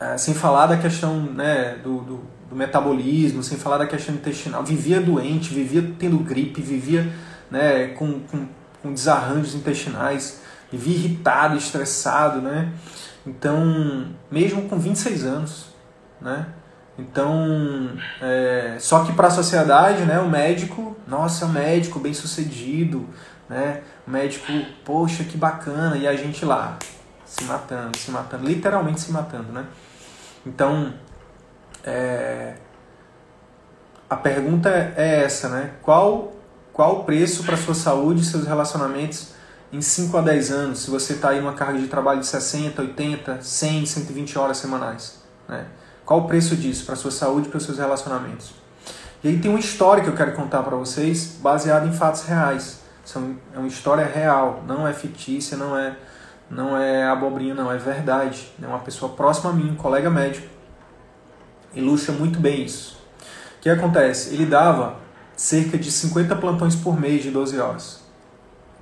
[0.00, 4.64] é, sem falar da questão né, do, do, do, metabolismo, sem falar da questão intestinal.
[4.64, 7.12] Vivia doente, vivia tendo gripe, vivia
[7.50, 8.46] né, com, com,
[8.82, 10.40] com desarranjos intestinais,
[10.72, 12.40] vivia irritado, estressado.
[12.40, 12.72] Né?
[13.26, 15.66] Então, mesmo com 26 anos,
[16.20, 16.46] né?
[16.98, 22.12] Então, é, só que para a sociedade, né, o médico, nossa, é um médico bem
[22.12, 23.08] sucedido,
[23.48, 24.46] né, o médico,
[24.84, 26.78] poxa, que bacana, e a gente lá,
[27.24, 29.64] se matando, se matando, literalmente se matando, né.
[30.44, 30.92] Então,
[31.84, 32.54] é,
[34.08, 36.32] a pergunta é essa, né, qual,
[36.72, 39.29] qual o preço para sua saúde e seus relacionamentos
[39.72, 42.82] em 5 a 10 anos, se você está aí numa carga de trabalho de 60,
[42.82, 45.66] 80, 100, 120 horas semanais, né,
[46.04, 48.52] qual o preço disso para a sua saúde e para os seus relacionamentos?
[49.22, 52.80] E aí tem uma história que eu quero contar para vocês, baseada em fatos reais.
[53.54, 55.94] É uma história real, não é fictícia, não é,
[56.50, 58.50] não é abobrinha, não, é verdade.
[58.60, 60.48] É uma pessoa próxima a mim, um colega médico,
[61.74, 62.98] ilustra muito bem isso.
[63.58, 64.32] O que acontece?
[64.34, 64.96] Ele dava
[65.36, 68.00] cerca de 50 plantões por mês de 12 horas.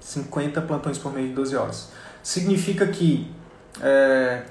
[0.08, 1.90] 50 plantões por mês de 12 horas.
[2.22, 3.30] Significa que
[3.80, 4.42] é,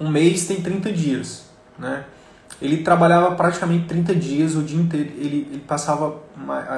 [0.00, 1.44] um mês tem 30 dias.
[1.78, 2.04] Né?
[2.60, 5.12] Ele trabalhava praticamente 30 dias o dia inteiro.
[5.16, 6.20] Ele, ele passava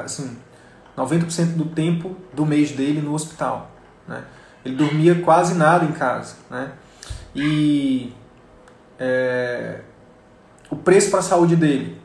[0.05, 0.37] assim,
[0.97, 3.71] 90% do tempo do mês dele no hospital.
[4.07, 4.23] Né?
[4.63, 6.35] Ele dormia quase nada em casa.
[6.51, 6.73] Né?
[7.35, 8.13] E
[8.99, 9.81] é,
[10.69, 11.99] o preço para a saúde dele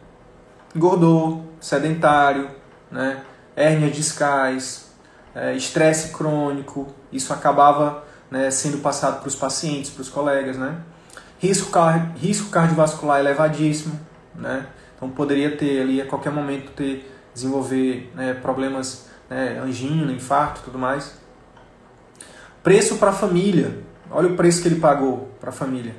[0.73, 2.49] engordou, sedentário,
[2.89, 3.23] né?
[3.57, 4.90] hérnias discais,
[5.35, 6.87] é, estresse crônico.
[7.11, 10.57] Isso acabava né, sendo passado para os pacientes, para os colegas.
[10.57, 10.77] Né?
[11.39, 11.71] Risco,
[12.15, 13.99] risco cardiovascular elevadíssimo,
[14.35, 14.67] né?
[14.95, 20.77] Então poderia ter ali a qualquer momento ter desenvolver né, problemas, né, angina, infarto, tudo
[20.77, 21.15] mais.
[22.61, 23.79] Preço para a família.
[24.11, 25.95] Olha o preço que ele pagou para a família.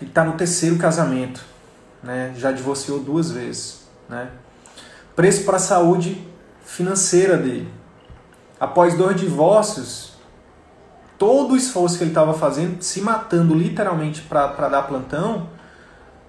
[0.00, 1.44] Ele está no terceiro casamento,
[2.02, 2.32] né?
[2.36, 4.30] Já divorciou duas vezes, né?
[5.16, 6.27] Preço para a saúde
[6.68, 7.72] financeira dele.
[8.60, 10.12] Após dois divórcios,
[11.16, 15.48] todo o esforço que ele estava fazendo, se matando literalmente para dar plantão,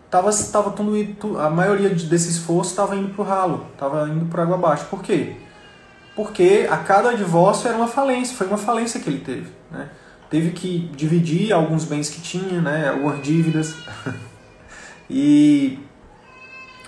[0.10, 4.44] tava, tava tudo, a maioria desse esforço estava indo para o ralo, estava indo para
[4.44, 4.86] água abaixo.
[4.86, 5.36] Por quê?
[6.16, 9.52] Porque a cada divórcio era uma falência, foi uma falência que ele teve.
[9.70, 9.90] Né?
[10.30, 12.90] Teve que dividir alguns bens que tinha, né?
[12.90, 13.76] algumas dívidas.
[15.10, 15.80] e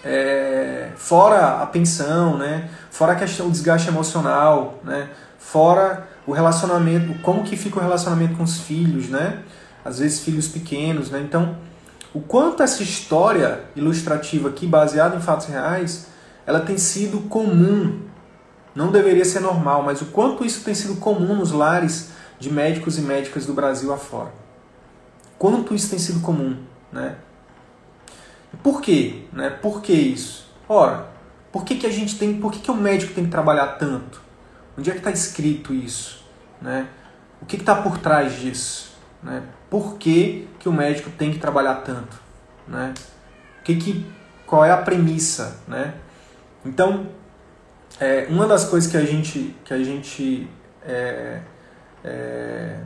[0.03, 2.69] é, fora a pensão, né?
[2.89, 5.09] fora a questão do desgaste emocional, né?
[5.37, 9.43] fora o relacionamento, como que fica o relacionamento com os filhos, né?
[9.83, 11.19] Às vezes filhos pequenos, né?
[11.19, 11.57] Então,
[12.13, 16.07] o quanto essa história ilustrativa aqui, baseada em fatos reais,
[16.45, 18.01] ela tem sido comum.
[18.75, 22.09] Não deveria ser normal, mas o quanto isso tem sido comum nos lares
[22.39, 24.31] de médicos e médicas do Brasil afora.
[25.37, 26.57] Quanto isso tem sido comum,
[26.91, 27.15] né?
[28.61, 29.23] Por quê?
[29.31, 29.49] Né?
[29.49, 30.51] Por que isso?
[30.67, 31.07] Ora,
[31.51, 34.21] por que, que a gente tem, por que, que o médico tem que trabalhar tanto?
[34.77, 36.23] Onde é que está escrito isso?
[36.61, 36.87] Né?
[37.41, 38.95] O que está por trás disso?
[39.21, 39.43] Né?
[39.69, 42.19] Por que, que o médico tem que trabalhar tanto?
[42.67, 42.93] Né?
[43.59, 44.05] O que que,
[44.45, 45.57] qual é a premissa?
[45.67, 45.93] Né?
[46.65, 47.07] Então,
[47.99, 50.47] é, uma das coisas que a gente, que a gente
[50.83, 51.41] é,
[52.03, 52.79] é,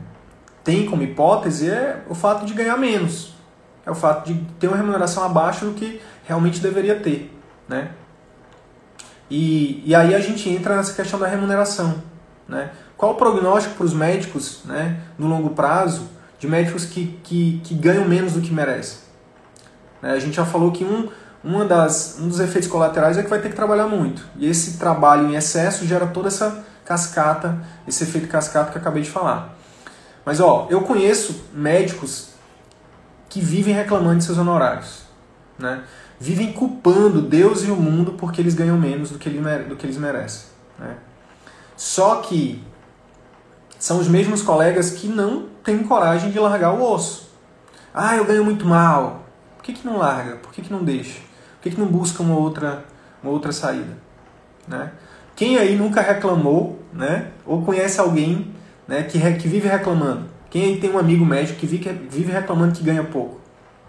[0.64, 3.35] tem como hipótese é o fato de ganhar menos.
[3.86, 7.32] É o fato de ter uma remuneração abaixo do que realmente deveria ter.
[7.68, 7.90] Né?
[9.30, 12.02] E, e aí a gente entra nessa questão da remuneração.
[12.48, 12.70] Né?
[12.96, 17.74] Qual o prognóstico para os médicos né, no longo prazo de médicos que, que, que
[17.74, 18.98] ganham menos do que merecem?
[20.02, 20.12] Né?
[20.12, 21.08] A gente já falou que um,
[21.44, 24.26] uma das, um dos efeitos colaterais é que vai ter que trabalhar muito.
[24.36, 29.02] E esse trabalho em excesso gera toda essa cascata, esse efeito cascata que eu acabei
[29.02, 29.56] de falar.
[30.24, 32.35] Mas ó, eu conheço médicos
[33.28, 35.04] que vivem reclamando de seus honorários.
[35.58, 35.82] Né?
[36.18, 40.48] vivem culpando Deus e o mundo porque eles ganham menos do que, eles merecem.
[40.78, 40.96] Né?
[41.76, 42.62] Só que
[43.78, 47.30] são os mesmos colegas que não têm coragem de largar o osso.
[47.92, 49.26] Ah, eu ganho muito mal.
[49.56, 50.36] Por que, que não larga?
[50.36, 51.18] Por que, que não deixa?
[51.56, 52.84] Por que, que não busca uma outra,
[53.22, 53.96] uma outra saída?
[54.66, 54.92] Né?
[55.34, 57.30] Quem aí nunca reclamou, né?
[57.44, 58.54] Ou conhece alguém
[58.88, 60.24] né, que, que vive reclamando?
[60.56, 63.38] Quem aí tem um amigo médico que vive reclamando que ganha pouco?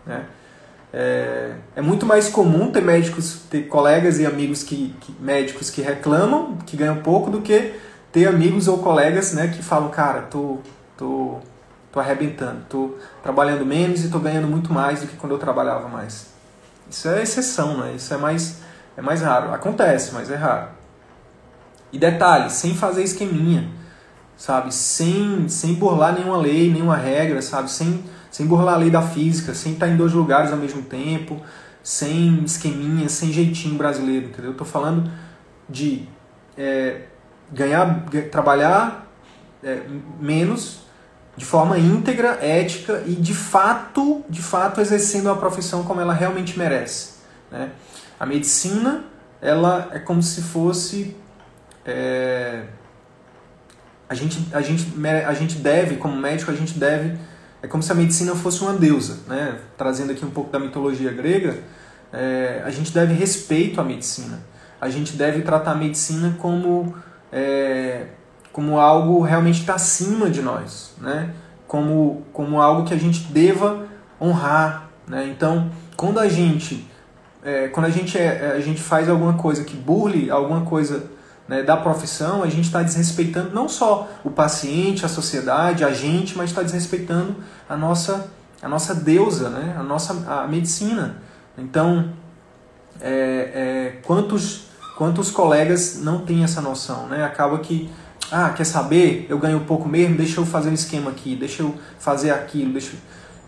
[0.05, 0.25] Né?
[0.91, 5.81] É, é, muito mais comum ter médicos, ter colegas e amigos que, que, médicos que
[5.81, 7.73] reclamam, que ganham pouco, do que
[8.11, 10.57] ter amigos ou colegas né, que falam, cara, tô,
[10.97, 11.37] tô,
[11.89, 15.87] tô arrebentando, tô trabalhando menos e tô ganhando muito mais do que quando eu trabalhava
[15.87, 16.33] mais.
[16.89, 17.93] Isso é exceção, né?
[17.95, 18.59] Isso é mais,
[18.97, 19.53] é mais raro.
[19.53, 20.67] Acontece, mas é raro.
[21.93, 23.69] E detalhe, sem fazer esqueminha,
[24.37, 24.73] sabe?
[24.73, 27.69] Sem, sem burlar nenhuma lei, nenhuma regra, sabe?
[27.69, 28.03] Sem
[28.37, 31.41] sem burlar a lei da física, sem estar em dois lugares ao mesmo tempo,
[31.81, 34.51] sem esqueminha, sem jeitinho brasileiro, entendeu?
[34.51, 35.11] Eu tô falando
[35.67, 36.07] de
[36.55, 37.01] é,
[37.51, 39.07] ganhar, trabalhar
[39.63, 39.81] é,
[40.19, 40.81] menos
[41.35, 46.59] de forma íntegra, ética e de fato, de fato exercendo a profissão como ela realmente
[46.59, 47.13] merece.
[47.51, 47.71] Né?
[48.19, 49.03] A medicina,
[49.41, 51.15] ela é como se fosse
[51.83, 52.65] é,
[54.09, 54.87] a gente, a gente,
[55.25, 57.17] a gente deve, como médico, a gente deve
[57.61, 59.57] é como se a medicina fosse uma deusa, né?
[59.77, 61.57] Trazendo aqui um pouco da mitologia grega,
[62.13, 64.39] é, a gente deve respeito à medicina.
[64.79, 66.95] A gente deve tratar a medicina como,
[67.31, 68.07] é,
[68.53, 71.33] como algo realmente está acima de nós, né?
[71.67, 73.87] Como, como algo que a gente deva
[74.21, 75.27] honrar, né?
[75.27, 76.87] Então, quando a gente
[77.43, 81.09] é, quando a gente, é, a gente faz alguma coisa que burle alguma coisa
[81.47, 86.37] né, da profissão, a gente está desrespeitando não só o paciente, a sociedade, a gente,
[86.37, 87.35] mas está desrespeitando
[87.69, 88.29] a nossa,
[88.61, 91.17] a nossa deusa, né, a nossa a medicina.
[91.57, 92.11] Então,
[92.99, 94.65] é, é, quantos,
[94.97, 97.07] quantos colegas não têm essa noção?
[97.07, 97.23] Né?
[97.23, 97.89] Acaba que,
[98.31, 99.25] ah, quer saber?
[99.29, 102.93] Eu ganho pouco mesmo, deixa eu fazer um esquema aqui, deixa eu fazer aquilo, deixa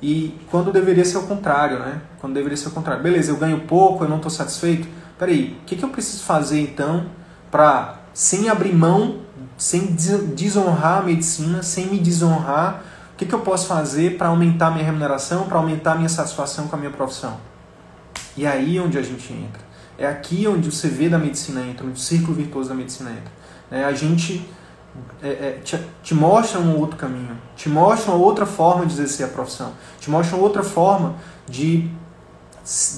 [0.02, 2.02] E quando deveria ser o contrário, né?
[2.20, 3.04] Quando deveria ser o contrário.
[3.04, 4.88] Beleza, eu ganho pouco, eu não estou satisfeito.
[5.18, 7.19] Peraí, o que, que eu preciso fazer então
[7.52, 9.20] para, sem abrir mão,
[9.58, 9.96] sem
[10.36, 12.84] desonrar a medicina, sem me desonrar,
[13.14, 16.76] o que, que eu posso fazer para aumentar minha remuneração, para aumentar minha satisfação com
[16.76, 17.38] a minha profissão?
[18.38, 19.62] E é aí onde a gente entra.
[19.98, 23.32] É aqui onde o CV da medicina entra, onde o círculo virtuoso da medicina entra.
[23.70, 24.50] É, a gente
[25.22, 29.26] é, é, te, te, mostra um outro caminho, te mostra uma outra forma de exercer
[29.26, 31.16] a profissão, te mostra uma outra forma
[31.48, 31.90] de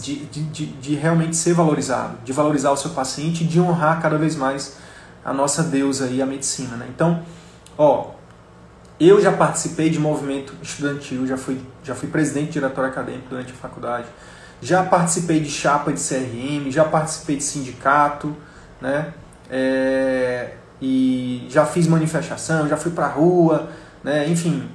[0.01, 4.17] de, de, de, realmente ser valorizado, de valorizar o seu paciente e de honrar cada
[4.17, 4.77] vez mais
[5.23, 6.75] a nossa deusa e a medicina.
[6.75, 6.87] Né?
[6.93, 7.21] Então,
[7.77, 8.11] ó,
[8.99, 13.51] eu já participei de movimento estudantil, já fui, já fui presidente de diretório acadêmico durante
[13.51, 14.07] a faculdade,
[14.61, 18.35] já participei de chapa de CRM, já participei de sindicato,
[18.79, 19.13] né?
[19.49, 23.69] É, e já fiz manifestação, já fui pra rua,
[24.03, 24.27] né?
[24.27, 24.67] enfim.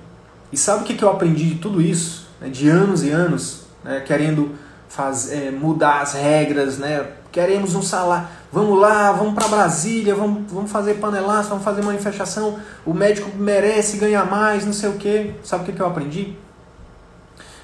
[0.52, 2.28] E sabe o que eu aprendi de tudo isso?
[2.40, 2.48] Né?
[2.48, 4.00] De anos e anos, né?
[4.00, 4.54] querendo
[4.88, 7.06] faz, é, mudar as regras, né?
[7.30, 8.28] Queremos um salário.
[8.50, 12.58] Vamos lá, vamos para Brasília, vamos, vamos fazer panelaço, vamos fazer manifestação.
[12.84, 15.34] O médico merece ganhar mais, não sei o quê.
[15.44, 16.36] Sabe o que, eu aprendi?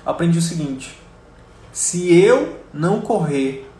[0.04, 1.00] Aprendi o seguinte:
[1.72, 3.70] se eu não correr,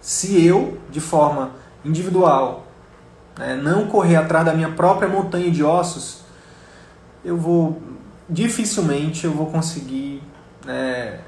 [0.00, 1.50] se eu, de forma
[1.84, 2.66] individual,
[3.38, 6.22] né, não correr atrás da minha própria montanha de ossos,
[7.24, 7.82] eu vou
[8.28, 10.22] dificilmente eu vou conseguir
[10.64, 11.20] né,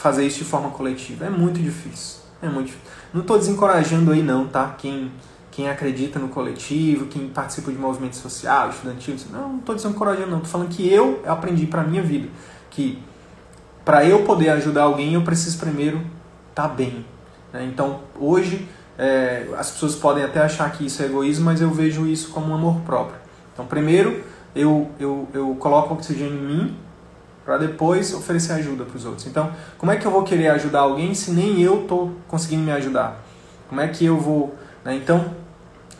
[0.00, 1.26] fazer isso de forma coletiva.
[1.26, 2.20] É muito difícil.
[2.42, 2.90] É muito difícil.
[3.12, 4.74] Não estou desencorajando aí não, tá?
[4.78, 5.12] Quem,
[5.50, 10.38] quem acredita no coletivo, quem participa de movimento social, estudantil, não, não estou desencorajando não.
[10.38, 12.28] Estou falando que eu aprendi para minha vida
[12.70, 13.02] que
[13.84, 15.98] para eu poder ajudar alguém eu preciso primeiro
[16.50, 17.04] estar tá bem.
[17.52, 17.68] Né?
[17.70, 22.06] Então hoje é, as pessoas podem até achar que isso é egoísmo, mas eu vejo
[22.06, 23.18] isso como um amor próprio.
[23.52, 26.76] Então primeiro eu, eu, eu coloco oxigênio em mim
[27.44, 29.26] para depois oferecer ajuda para os outros.
[29.26, 32.72] Então, como é que eu vou querer ajudar alguém se nem eu estou conseguindo me
[32.72, 33.22] ajudar?
[33.68, 34.54] Como é que eu vou.
[34.84, 34.94] Né?
[34.94, 35.34] Então,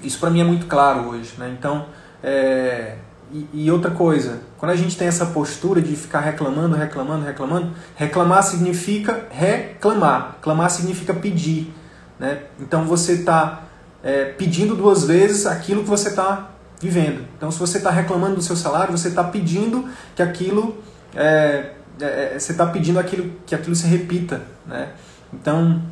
[0.02, 1.32] isso para mim é muito claro hoje.
[1.38, 1.54] Né?
[1.58, 1.86] Então,
[2.22, 2.96] é...
[3.32, 7.72] e, e, outra coisa, quando a gente tem essa postura de ficar reclamando, reclamando, reclamando,
[7.96, 10.36] reclamar significa reclamar.
[10.36, 11.72] Reclamar significa pedir.
[12.18, 12.42] Né?
[12.60, 13.64] Então, você está
[14.02, 16.50] é, pedindo duas vezes aquilo que você está
[16.80, 17.26] vivendo.
[17.36, 20.78] Então, se você está reclamando do seu salário, você está pedindo que aquilo
[21.14, 24.42] é, é, é, você está pedindo aquilo, que aquilo se repita.
[24.66, 24.88] Né?
[25.32, 25.82] Então,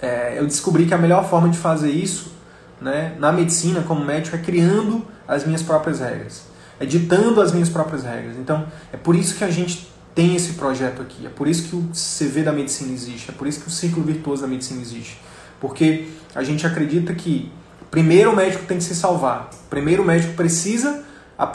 [0.00, 2.32] é, eu descobri que a melhor forma de fazer isso
[2.80, 6.42] né, na medicina, como médico, é criando as minhas próprias regras,
[6.80, 8.36] é ditando as minhas próprias regras.
[8.36, 11.76] Então, é por isso que a gente tem esse projeto aqui, é por isso que
[11.76, 15.18] o CV da medicina existe, é por isso que o círculo virtuoso da medicina existe.
[15.60, 17.50] Porque a gente acredita que
[17.90, 21.02] primeiro o médico tem que se salvar, primeiro o médico precisa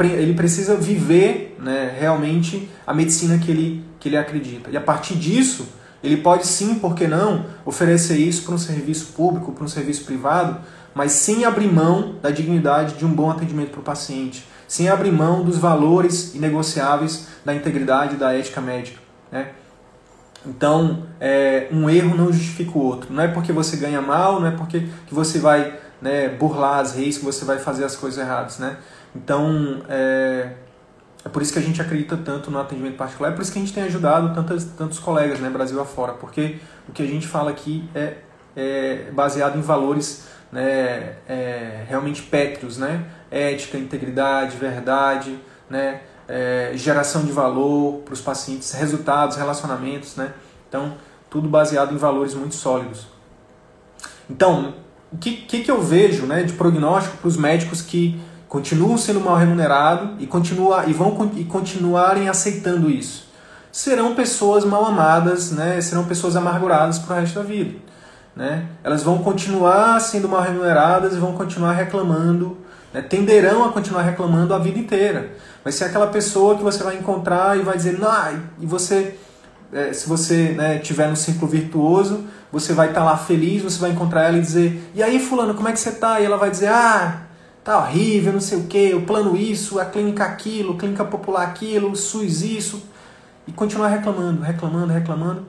[0.01, 4.69] ele precisa viver né, realmente a medicina que ele, que ele acredita.
[4.69, 5.67] E a partir disso,
[6.03, 10.05] ele pode sim, por que não, oferecer isso para um serviço público, para um serviço
[10.05, 10.59] privado,
[10.93, 15.11] mas sem abrir mão da dignidade de um bom atendimento para o paciente, sem abrir
[15.11, 18.99] mão dos valores inegociáveis da integridade da ética médica.
[19.31, 19.49] Né?
[20.45, 23.13] Então, é, um erro não justifica o outro.
[23.13, 26.95] Não é porque você ganha mal, não é porque que você vai né, burlar as
[26.95, 28.59] leis, que você vai fazer as coisas erradas.
[28.59, 28.77] Né?
[29.18, 30.51] Então, é,
[31.26, 33.57] é por isso que a gente acredita tanto no atendimento particular, é por isso que
[33.57, 37.28] a gente tem ajudado tantos, tantos colegas, né, Brasil afora, porque o que a gente
[37.28, 38.18] fala aqui é,
[38.55, 43.05] é baseado em valores né, é, realmente pétreos, né?
[43.30, 45.38] ética, integridade, verdade,
[45.70, 46.01] né?
[46.28, 50.15] É, geração de valor para os pacientes, resultados, relacionamentos.
[50.18, 50.34] Né?
[50.68, 50.95] Então,
[51.30, 53.07] tudo baseado em valores muito sólidos.
[54.30, 54.76] Então,
[55.11, 59.19] o que, que, que eu vejo né, de prognóstico para os médicos que continuam sendo
[59.19, 63.27] mal remunerados e, continua, e vão e continuarem aceitando isso.
[63.71, 65.79] Serão pessoas mal amadas, né?
[65.81, 67.77] serão pessoas amarguradas para o resto da vida.
[68.35, 68.65] Né?
[68.83, 72.57] Elas vão continuar sendo mal remuneradas e vão continuar reclamando,
[72.93, 73.01] né?
[73.01, 75.31] tenderão a continuar reclamando a vida inteira.
[75.63, 79.15] Vai ser aquela pessoa que você vai encontrar e vai dizer, nah, e você,
[79.73, 83.79] é, se você né, tiver no círculo virtuoso, você vai estar tá lá feliz, você
[83.79, 86.21] vai encontrar ela e dizer, e aí fulano, como é que você está?
[86.21, 87.26] E ela vai dizer, ah,
[87.68, 91.93] tá horrível, não sei o que, o plano isso, a clínica aquilo, clínica popular aquilo,
[91.97, 92.82] SUS isso,
[93.45, 95.45] e continuar reclamando, reclamando, reclamando.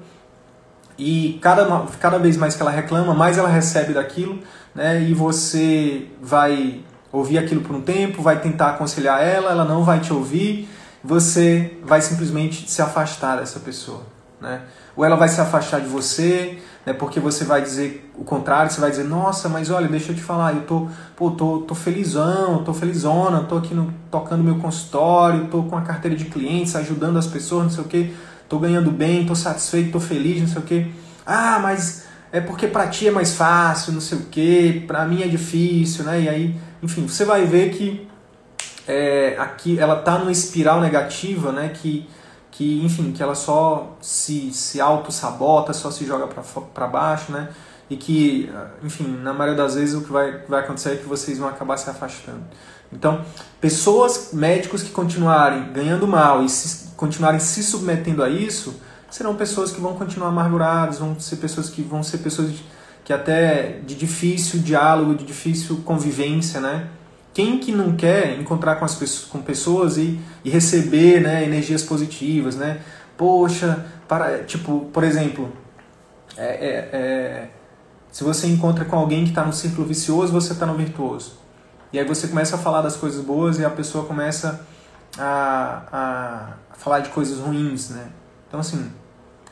[0.99, 4.41] E cada, cada vez mais que ela reclama, mais ela recebe daquilo,
[4.75, 5.01] né?
[5.01, 6.81] E você vai
[7.13, 10.69] ouvir aquilo por um tempo, vai tentar aconselhar ela, ela não vai te ouvir,
[11.05, 14.03] você vai simplesmente se afastar dessa pessoa,
[14.41, 14.63] né?
[14.97, 16.59] Ou ela vai se afastar de você,
[16.89, 16.95] né?
[16.95, 20.23] Porque você vai dizer o contrário, você vai dizer, nossa, mas olha, deixa eu te
[20.23, 25.49] falar, eu tô, pô, tô, tô felizão, tô felizona, tô aqui no, tocando meu consultório,
[25.49, 28.15] tô com a carteira de clientes, ajudando as pessoas, não sei o que,
[28.49, 30.91] tô ganhando bem, tô satisfeito, tô feliz, não sei o que.
[31.27, 35.23] Ah, mas é porque para ti é mais fácil, não sei o que, para mim
[35.23, 36.23] é difícil, né?
[36.23, 38.09] E aí, enfim, você vai ver que
[38.87, 41.69] é, aqui ela tá numa espiral negativa, né?
[41.69, 42.09] Que
[42.59, 47.51] que, enfim, que ela só se, se auto-sabota, só se joga para baixo, né?
[47.89, 48.51] E que,
[48.83, 51.77] enfim, na maioria das vezes o que vai, vai acontecer é que vocês vão acabar
[51.77, 52.43] se afastando.
[52.93, 53.25] Então,
[53.61, 58.75] pessoas, médicos que continuarem ganhando mal e se, continuarem se submetendo a isso,
[59.09, 62.51] serão pessoas que vão continuar amarguradas, vão ser pessoas que vão ser pessoas
[63.05, 66.89] que até de difícil diálogo, de difícil convivência, né?
[67.39, 71.85] Quem que não quer encontrar com as pessoas, com pessoas e, e receber né, energias
[71.85, 72.81] positivas, né?
[73.17, 75.53] Poxa, para, tipo, por exemplo,
[76.37, 77.51] é, é, é,
[78.11, 81.39] se você encontra com alguém que está no círculo vicioso, você está no virtuoso.
[81.93, 84.67] E aí você começa a falar das coisas boas e a pessoa começa
[85.17, 88.09] a, a falar de coisas ruins, né?
[88.49, 88.91] Então, assim,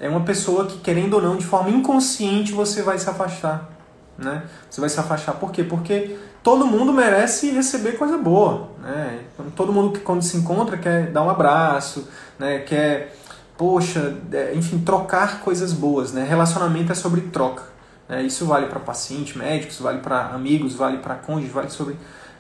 [0.01, 3.71] é uma pessoa que, querendo ou não, de forma inconsciente, você vai se afastar,
[4.19, 4.43] né?
[4.69, 5.35] Você vai se afastar.
[5.35, 5.63] Por quê?
[5.63, 8.69] Porque todo mundo merece receber coisa boa.
[8.81, 9.19] Né?
[9.57, 12.07] Todo mundo que quando se encontra quer dar um abraço,
[12.39, 12.61] né?
[12.61, 13.17] quer,
[13.59, 16.13] poxa, é, enfim, trocar coisas boas.
[16.13, 16.23] Né?
[16.23, 17.65] Relacionamento é sobre troca.
[18.09, 18.23] Né?
[18.23, 21.97] Isso vale para paciente, médicos, vale para amigos, vale para cônjuge, vale sobre.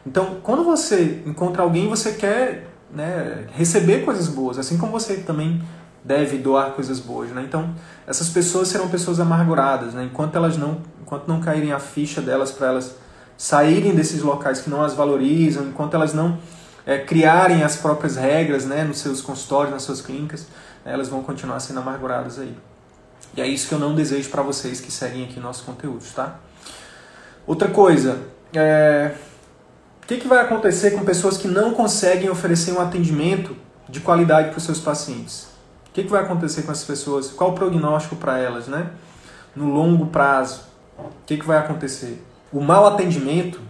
[0.06, 5.60] Então, quando você encontra alguém, você quer né, receber coisas boas, assim como você também
[6.04, 7.30] deve doar coisas boas.
[7.30, 7.42] Né?
[7.44, 7.74] Então,
[8.06, 10.04] essas pessoas serão pessoas amarguradas, né?
[10.04, 13.04] enquanto elas não, enquanto não caírem a ficha delas para elas
[13.36, 16.38] saírem desses locais que não as valorizam, enquanto elas não
[16.86, 20.46] é, criarem as próprias regras né, nos seus consultórios, nas suas clínicas,
[20.84, 22.56] elas vão continuar sendo amarguradas aí.
[23.36, 26.36] E é isso que eu não desejo para vocês que seguem aqui nossos conteúdos, tá?
[27.46, 28.20] Outra coisa,
[28.54, 29.12] é...
[30.02, 33.56] o que, que vai acontecer com pessoas que não conseguem oferecer um atendimento
[33.88, 35.48] de qualidade para os seus pacientes?
[35.88, 37.30] O que, que vai acontecer com essas pessoas?
[37.30, 38.90] Qual o prognóstico para elas, né?
[39.54, 40.62] No longo prazo,
[40.98, 42.22] o que, que vai acontecer?
[42.52, 43.60] O mau atendimento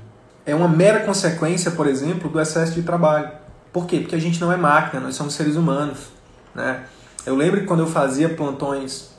[0.45, 3.31] é uma mera consequência, por exemplo, do excesso de trabalho.
[3.73, 4.01] Por quê?
[4.01, 6.09] Porque a gente não é máquina, nós somos seres humanos.
[6.55, 6.85] Né?
[7.25, 9.11] Eu lembro que quando eu fazia plantões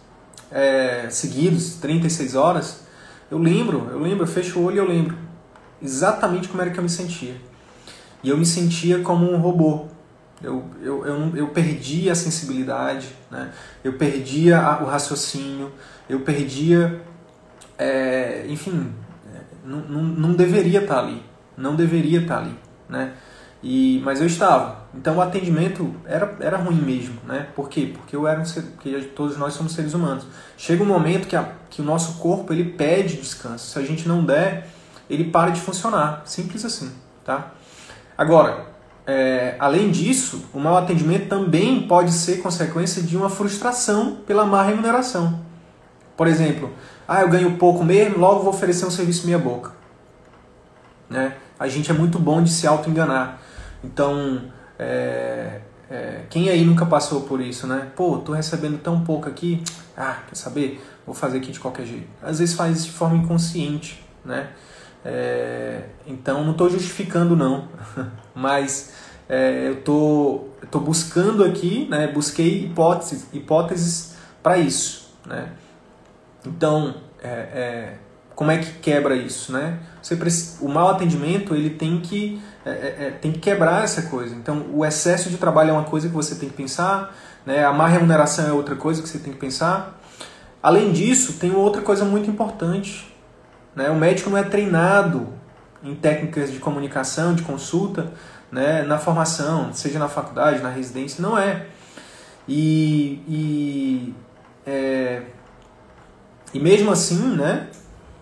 [0.52, 2.82] é, seguidos, 36 horas,
[3.30, 5.18] eu lembro, eu lembro, eu fecho o olho e eu lembro
[5.82, 7.36] exatamente como era que eu me sentia.
[8.24, 9.86] E eu me sentia como um robô.
[10.42, 13.52] Eu, eu, eu, eu perdia a sensibilidade, né?
[13.84, 15.72] eu perdia o raciocínio,
[16.08, 17.02] eu perdia,
[17.78, 18.94] é, enfim,
[19.68, 21.22] não, não, não deveria estar ali,
[21.58, 22.56] não deveria estar ali,
[22.88, 23.14] né?
[23.62, 24.86] E, mas eu estava.
[24.94, 27.48] Então o atendimento era, era ruim mesmo, né?
[27.56, 27.92] Por quê?
[27.94, 30.26] Porque eu era um ser, porque todos nós somos seres humanos.
[30.56, 33.72] Chega um momento que, a, que o nosso corpo ele pede descanso.
[33.72, 34.70] Se a gente não der,
[35.10, 36.22] ele para de funcionar.
[36.26, 36.92] Simples assim,
[37.26, 37.52] tá?
[38.18, 38.68] Agora,
[39.06, 44.64] é, além disso, o mau atendimento também pode ser consequência de uma frustração pela má
[44.64, 45.42] remuneração.
[46.16, 46.72] Por exemplo,
[47.08, 49.72] ah, eu ganho pouco mesmo, logo vou oferecer um serviço meia boca.
[51.10, 51.38] né?
[51.60, 53.40] A gente é muito bom de se auto-enganar.
[53.84, 54.42] Então,
[54.78, 57.90] é, é, quem aí nunca passou por isso, né?
[57.96, 59.64] Pô, tô recebendo tão pouco aqui,
[59.96, 60.84] ah, quer saber?
[61.06, 62.08] Vou fazer aqui de qualquer jeito.
[62.22, 64.50] Às vezes faz de forma inconsciente, né?
[65.06, 67.70] É, então, não estou justificando não,
[68.36, 68.94] mas
[69.30, 72.08] é, eu tô, tô buscando aqui, né?
[72.08, 75.54] Busquei hipóteses, hipóteses para isso, né?
[76.46, 77.94] Então, é, é,
[78.36, 79.80] como é que quebra isso, né?
[80.02, 80.18] Você,
[80.62, 84.36] o mau atendimento ele tem que é, é, é, tem que quebrar essa coisa.
[84.36, 87.16] Então, o excesso de trabalho é uma coisa que você tem que pensar,
[87.46, 87.64] né?
[87.64, 89.98] a má remuneração é outra coisa que você tem que pensar.
[90.62, 93.16] Além disso, tem outra coisa muito importante.
[93.74, 93.90] Né?
[93.90, 95.30] O médico não é treinado
[95.82, 98.12] em técnicas de comunicação, de consulta,
[98.52, 98.84] né?
[98.84, 101.68] na formação, seja na faculdade, na residência, não é.
[102.50, 104.16] E, e,
[104.66, 105.22] é,
[106.54, 107.68] e mesmo assim, né?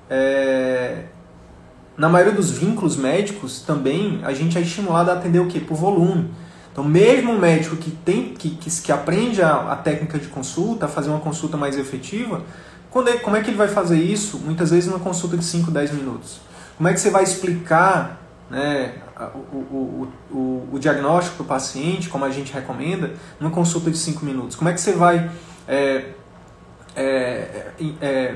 [0.09, 1.05] É,
[1.97, 5.59] na maioria dos vínculos médicos também a gente é estimulado a atender o quê?
[5.59, 6.29] Por volume.
[6.71, 10.87] Então, mesmo o médico que, tem, que, que, que aprende a, a, técnica de consulta,
[10.87, 12.43] a fazer uma consulta mais efetiva,
[12.91, 14.39] quando é, como é que ele vai fazer isso?
[14.39, 16.41] Muitas vezes numa consulta de 5, 10 minutos.
[16.75, 18.95] Como é que você vai explicar né,
[19.53, 23.97] o, o, o, o diagnóstico para o paciente, como a gente recomenda, numa consulta de
[23.97, 24.57] 5 minutos?
[24.57, 25.31] Como é que você vai
[25.69, 26.09] é,
[26.95, 27.71] é,
[28.01, 28.35] é,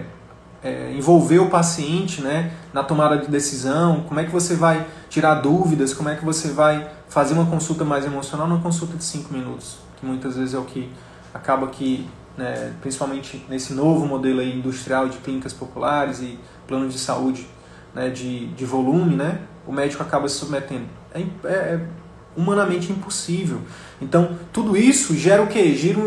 [0.64, 5.36] é, envolver o paciente né, na tomada de decisão, como é que você vai tirar
[5.36, 9.34] dúvidas, como é que você vai fazer uma consulta mais emocional numa consulta de 5
[9.34, 10.92] minutos, que muitas vezes é o que
[11.34, 12.08] acaba que,
[12.38, 16.38] né, principalmente nesse novo modelo aí industrial de clínicas populares e
[16.68, 17.48] plano de saúde
[17.94, 20.86] né, de, de volume, né, o médico acaba se submetendo.
[21.14, 21.80] É, é, é
[22.38, 23.62] humanamente impossível.
[24.02, 25.76] Então, tudo isso gera o quê?
[25.76, 26.00] Gera,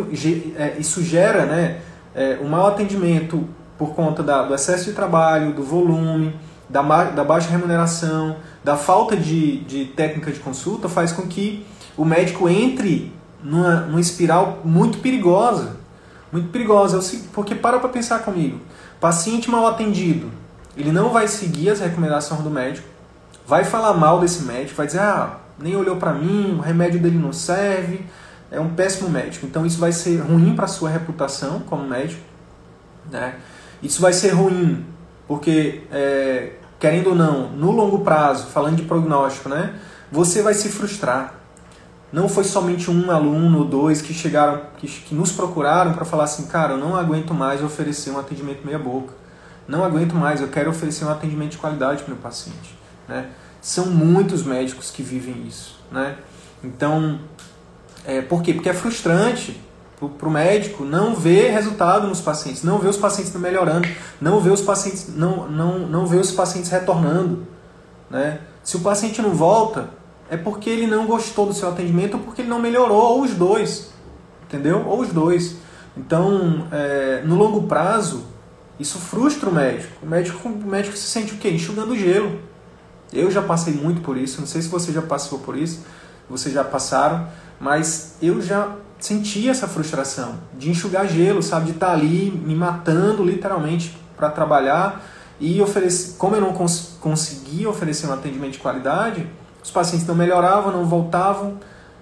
[0.56, 1.80] é, isso gera né,
[2.14, 3.48] é, um mau atendimento
[3.78, 6.34] por conta da, do excesso de trabalho, do volume,
[6.68, 12.04] da, da baixa remuneração, da falta de, de técnica de consulta, faz com que o
[12.04, 15.76] médico entre numa, numa espiral muito perigosa.
[16.30, 17.00] Muito perigosa.
[17.32, 18.60] Porque para para pensar comigo.
[19.00, 20.30] Paciente mal atendido,
[20.76, 22.86] ele não vai seguir as recomendações do médico,
[23.44, 27.18] vai falar mal desse médico, vai dizer, ah, nem olhou para mim, o remédio dele
[27.18, 28.06] não serve,
[28.52, 29.46] é um péssimo médico.
[29.46, 32.22] Então isso vai ser ruim para a sua reputação como médico,
[33.10, 33.36] né?
[33.82, 34.84] Isso vai ser ruim,
[35.26, 39.74] porque, é, querendo ou não, no longo prazo, falando de prognóstico, né,
[40.10, 41.34] você vai se frustrar.
[42.12, 46.24] Não foi somente um aluno ou dois que chegaram, que, que nos procuraram para falar
[46.24, 49.14] assim, cara, eu não aguento mais oferecer um atendimento meia boca.
[49.66, 52.76] Não aguento mais, eu quero oferecer um atendimento de qualidade para o meu paciente.
[53.08, 53.30] Né?
[53.60, 55.80] São muitos médicos que vivem isso.
[55.90, 56.16] Né?
[56.62, 57.18] Então,
[58.06, 58.54] é, por quê?
[58.54, 59.60] Porque é frustrante
[60.18, 63.86] para o médico não ver resultado nos pacientes, não ver os pacientes melhorando,
[64.20, 67.46] não ver os pacientes, não, não, não ver os pacientes retornando.
[68.10, 68.40] Né?
[68.64, 69.90] Se o paciente não volta,
[70.28, 73.32] é porque ele não gostou do seu atendimento ou porque ele não melhorou, ou os
[73.34, 73.90] dois.
[74.44, 74.84] Entendeu?
[74.86, 75.56] Ou os dois.
[75.96, 78.24] Então, é, no longo prazo,
[78.78, 79.92] isso frustra o médico.
[80.02, 81.50] O médico, o médico se sente o quê?
[81.50, 82.40] Enxugando gelo.
[83.12, 85.84] Eu já passei muito por isso, não sei se você já passou por isso,
[86.30, 87.28] vocês já passaram,
[87.62, 92.56] mas eu já sentia essa frustração de enxugar gelo, sabe, de estar tá ali me
[92.56, 95.00] matando literalmente para trabalhar
[95.38, 99.28] e oferecer, como eu não cons conseguia oferecer um atendimento de qualidade,
[99.62, 101.58] os pacientes não melhoravam, não voltavam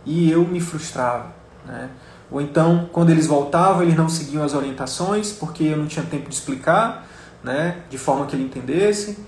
[0.06, 1.26] e eu me frustrava,
[1.66, 1.90] né?
[2.30, 6.30] Ou então, quando eles voltavam, eles não seguiam as orientações porque eu não tinha tempo
[6.30, 7.06] de explicar,
[7.44, 9.18] né, de forma que ele entendesse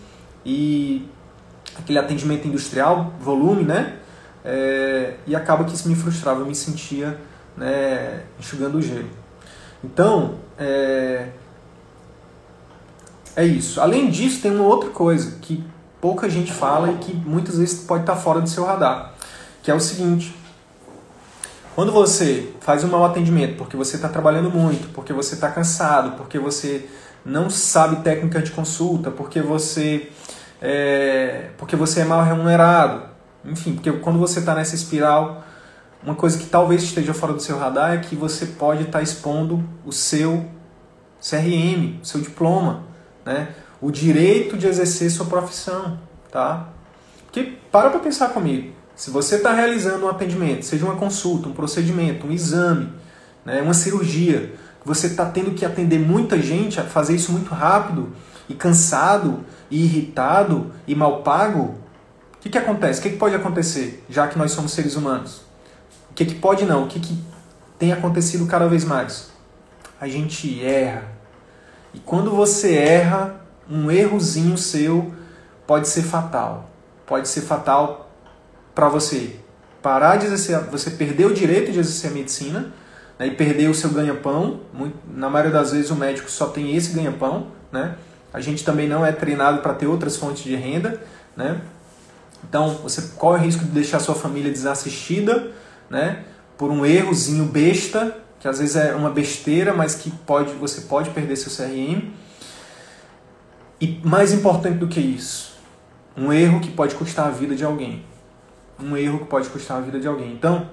[0.47, 1.07] e
[1.77, 3.99] aquele atendimento industrial, volume, né?
[4.45, 7.19] É, e acaba que isso me frustrava, eu me sentia
[7.57, 9.09] né, enxugando o gelo.
[9.85, 11.29] Então, é,
[13.37, 13.81] é isso.
[13.81, 15.65] Além disso, tem uma outra coisa que
[16.01, 19.15] pouca gente fala e que muitas vezes pode estar fora do seu radar,
[19.63, 20.35] que é o seguinte.
[21.75, 26.17] Quando você faz um mau atendimento porque você está trabalhando muito, porque você está cansado,
[26.17, 26.87] porque você
[27.25, 30.11] não sabe técnica de consulta, porque você
[30.61, 33.05] é, porque você é mal remunerado,
[33.45, 35.45] enfim, porque quando você está nessa espiral
[36.03, 39.63] uma coisa que talvez esteja fora do seu radar é que você pode estar expondo
[39.87, 40.45] o seu
[41.21, 42.83] CRM, o seu diploma,
[43.25, 43.55] né?
[43.81, 45.99] o direito de exercer sua profissão.
[46.31, 46.69] Tá?
[47.25, 48.73] Porque para para pensar comigo.
[48.97, 52.93] Se você está realizando um atendimento, seja uma consulta, um procedimento, um exame,
[53.45, 58.13] né, uma cirurgia, você está tendo que atender muita gente, fazer isso muito rápido
[58.49, 59.41] e cansado
[59.71, 61.79] e irritado e mal pago,
[62.43, 62.99] que, que acontece?
[62.99, 65.43] O que, que pode acontecer, já que nós somos seres humanos?
[66.11, 66.85] O que, que pode não?
[66.85, 67.17] O que, que
[67.79, 69.31] tem acontecido cada vez mais?
[70.01, 71.05] A gente erra.
[71.95, 73.41] E quando você erra,
[73.71, 75.15] um errozinho seu
[75.67, 76.69] pode ser fatal.
[77.07, 78.11] pode ser fatal
[78.75, 79.37] para você
[79.81, 82.73] parar de exercer, você perder o direito de exercer a medicina
[83.19, 84.61] né, e perder o seu ganha-pão.
[85.15, 87.49] Na maioria das vezes o médico só tem esse ganha-pão.
[87.71, 87.95] Né?
[88.33, 91.01] A gente também não é treinado para ter outras fontes de renda.
[91.37, 91.61] Né?
[92.49, 95.53] Então você corre o risco de deixar sua família desassistida
[95.89, 96.25] né,
[96.57, 101.11] por um errozinho besta, que às vezes é uma besteira, mas que pode, você pode
[101.11, 102.11] perder seu CRM.
[103.81, 105.57] E mais importante do que isso,
[106.17, 108.05] um erro que pode custar a vida de alguém.
[108.81, 110.33] Um erro que pode custar a vida de alguém.
[110.33, 110.69] Então,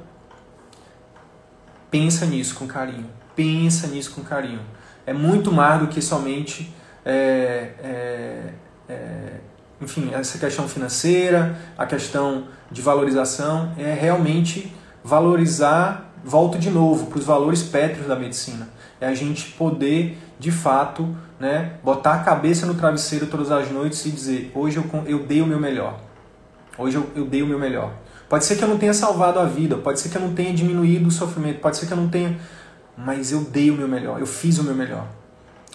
[1.92, 3.10] pensa nisso com carinho.
[3.36, 4.62] Pensa nisso com carinho.
[5.06, 6.74] É muito mais do que somente,
[7.06, 8.54] é, é,
[8.88, 9.34] é,
[9.82, 13.72] enfim, essa questão financeira, a questão de valorização.
[13.78, 14.74] É realmente
[15.04, 18.68] valorizar, volto de novo, para os valores pétreos da medicina.
[19.00, 24.06] É a gente poder, de fato, né, botar a cabeça no travesseiro todas as noites
[24.06, 26.00] e dizer: hoje eu, eu dei o meu melhor.
[26.78, 27.94] Hoje eu, eu dei o meu melhor.
[28.28, 30.54] Pode ser que eu não tenha salvado a vida, pode ser que eu não tenha
[30.54, 32.38] diminuído o sofrimento, pode ser que eu não tenha.
[32.96, 35.08] Mas eu dei o meu melhor, eu fiz o meu melhor.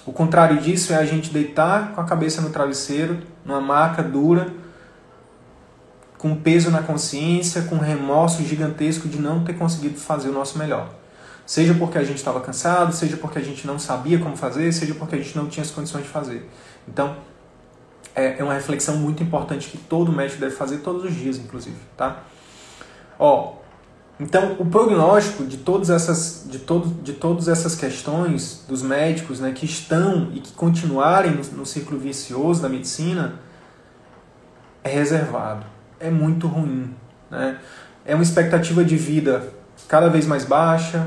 [0.07, 4.53] O contrário disso é a gente deitar com a cabeça no travesseiro, numa maca dura,
[6.19, 10.89] com peso na consciência, com remorso gigantesco de não ter conseguido fazer o nosso melhor.
[11.47, 14.95] Seja porque a gente estava cansado, seja porque a gente não sabia como fazer, seja
[14.95, 16.49] porque a gente não tinha as condições de fazer.
[16.89, 17.17] Então,
[18.15, 21.77] é, é uma reflexão muito importante que todo médico deve fazer todos os dias, inclusive,
[21.97, 22.23] tá?
[23.19, 23.57] Ó,
[24.19, 29.53] então o prognóstico de todas essas, de todo, de todas essas questões dos médicos, né,
[29.53, 33.41] que estão e que continuarem no, no círculo vicioso da medicina,
[34.83, 35.67] é reservado,
[35.99, 36.95] é muito ruim,
[37.31, 37.59] né?
[38.05, 39.49] É uma expectativa de vida
[39.89, 41.07] cada vez mais baixa,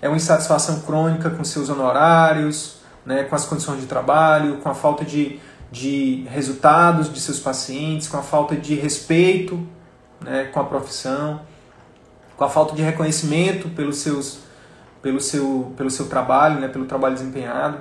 [0.00, 4.74] é uma insatisfação crônica com seus honorários, né, com as condições de trabalho, com a
[4.74, 5.38] falta de,
[5.70, 9.64] de resultados de seus pacientes, com a falta de respeito
[10.20, 11.40] né, com a profissão,
[12.42, 14.40] com a falta de reconhecimento pelos seus,
[15.00, 17.78] pelo, seu, pelo seu trabalho, né, pelo trabalho desempenhado.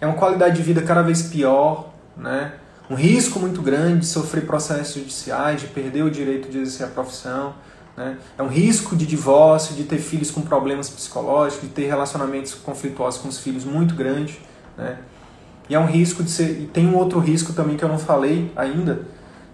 [0.00, 2.52] É uma qualidade de vida cada vez pior, né,
[2.88, 6.90] um risco muito grande de sofrer processos judiciais, de perder o direito de exercer a
[6.90, 7.54] profissão.
[7.96, 8.16] Né?
[8.38, 13.20] É um risco de divórcio, de ter filhos com problemas psicológicos, de ter relacionamentos conflituosos
[13.20, 14.40] com os filhos muito grande.
[14.76, 14.96] Né?
[15.68, 16.62] E é um risco de ser.
[16.62, 19.02] E tem um outro risco também que eu não falei ainda,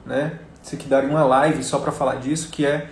[0.06, 0.38] né?
[0.62, 2.88] Isso aqui daria uma live só para falar disso, que é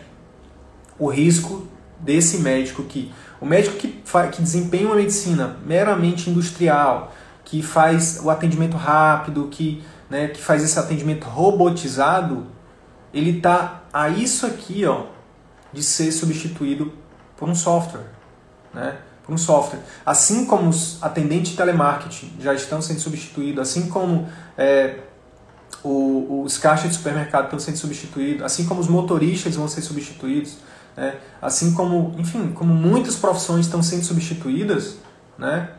[0.99, 1.67] o risco
[1.99, 3.13] desse médico que.
[3.41, 7.13] O médico que, que desempenha uma medicina meramente industrial,
[7.45, 12.47] que faz o atendimento rápido, que, né, que faz esse atendimento robotizado,
[13.13, 15.07] ele está a isso aqui, ó,
[15.73, 16.93] de ser substituído
[17.37, 18.07] por um software,
[18.73, 18.99] né?
[19.25, 19.81] Por um software.
[20.07, 24.99] Assim como os atendentes de telemarketing já estão sendo substituídos, assim como é,
[25.83, 30.59] o, os caixas de supermercado estão sendo substituídos, assim como os motoristas vão ser substituídos,
[30.97, 31.17] né?
[31.41, 34.99] assim como, enfim, como muitas profissões estão sendo substituídas,
[35.39, 35.71] né?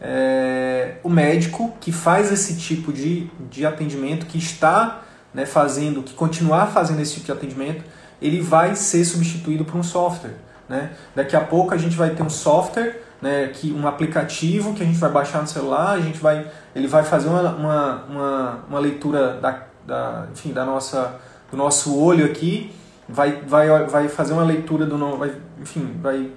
[0.00, 5.02] É, o médico que faz esse tipo de, de atendimento, que está
[5.32, 7.84] né, fazendo, que continuar fazendo esse tipo de atendimento,
[8.20, 10.34] ele vai ser substituído por um software.
[10.68, 10.90] Né?
[11.14, 14.86] Daqui a pouco a gente vai ter um software, né, que, um aplicativo que a
[14.86, 18.78] gente vai baixar no celular, a gente vai, ele vai fazer uma, uma, uma, uma
[18.78, 21.16] leitura da, da, enfim, da nossa,
[21.50, 22.72] do nosso olho aqui,
[23.08, 26.30] vai, vai, vai fazer uma leitura do vai, enfim, vai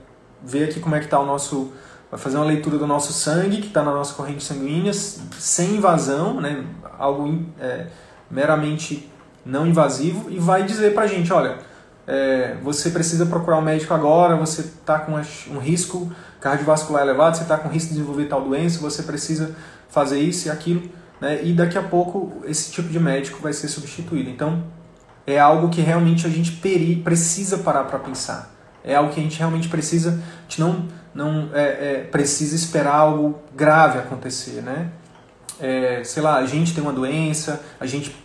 [0.43, 1.71] ver aqui como é que está o nosso,
[2.09, 6.39] vai fazer uma leitura do nosso sangue que está na nossa corrente sanguínea, sem invasão,
[6.39, 6.65] né,
[6.97, 7.87] algo é,
[8.29, 9.09] meramente
[9.45, 11.57] não invasivo, e vai dizer para a gente, olha,
[12.05, 16.09] é, você precisa procurar um médico agora, você está com um risco
[16.39, 19.55] cardiovascular elevado, você está com risco de desenvolver tal doença, você precisa
[19.89, 20.83] fazer isso e aquilo,
[21.19, 21.43] né?
[21.43, 24.29] e daqui a pouco esse tipo de médico vai ser substituído.
[24.29, 24.63] Então,
[25.27, 28.55] é algo que realmente a gente peri, precisa parar para pensar.
[28.81, 32.95] É algo que a gente realmente precisa, a gente não, não é, é, precisa esperar
[32.95, 34.89] algo grave acontecer, né?
[35.59, 38.15] É, sei lá, a gente tem uma doença, a gente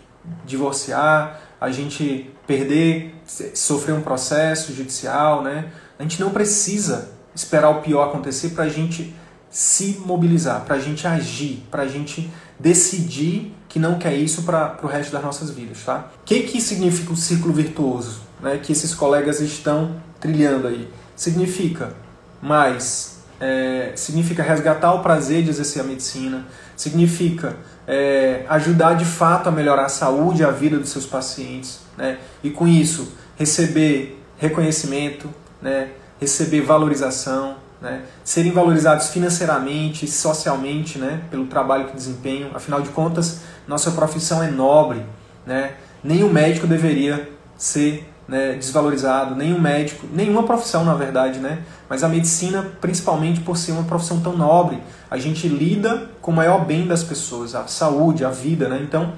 [0.44, 3.16] divorciar, a gente perder,
[3.54, 5.72] sofrer um processo judicial, né?
[5.98, 9.12] A gente não precisa esperar o pior acontecer para a gente
[9.50, 14.78] se mobilizar, para a gente agir, para a gente decidir que não quer isso para
[14.82, 16.10] o resto das nossas vidas, tá?
[16.20, 20.88] O que, que significa o ciclo virtuoso né, que esses colegas estão trilhando aí?
[21.16, 21.94] Significa
[22.42, 26.46] mais, é, significa resgatar o prazer de exercer a medicina,
[26.76, 31.80] significa é, ajudar de fato a melhorar a saúde e a vida dos seus pacientes,
[31.96, 32.18] né?
[32.42, 35.90] e com isso receber reconhecimento, né?
[36.20, 38.02] receber valorização, né?
[38.24, 41.22] serem valorizados financeiramente, socialmente, né?
[41.30, 42.50] pelo trabalho que desempenham.
[42.54, 45.04] Afinal de contas, nossa profissão é nobre,
[45.44, 45.74] né?
[46.02, 51.58] nenhum médico deveria ser né, desvalorizado, nenhum médico, nenhuma profissão na verdade, né?
[51.88, 54.78] Mas a medicina, principalmente por ser uma profissão tão nobre,
[55.10, 58.80] a gente lida com o maior bem das pessoas, a saúde, a vida, né?
[58.82, 59.12] Então,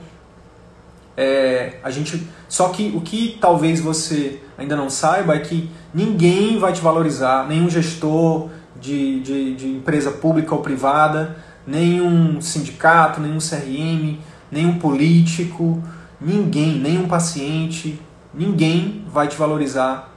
[1.16, 6.58] é, a gente, só que o que talvez você ainda não saiba é que ninguém
[6.58, 8.48] vai te valorizar, nenhum gestor
[8.84, 14.18] de, de, de empresa pública ou privada, nenhum sindicato, nenhum CRM,
[14.50, 15.82] nenhum político,
[16.20, 18.00] ninguém, nenhum paciente,
[18.32, 20.12] ninguém vai te valorizar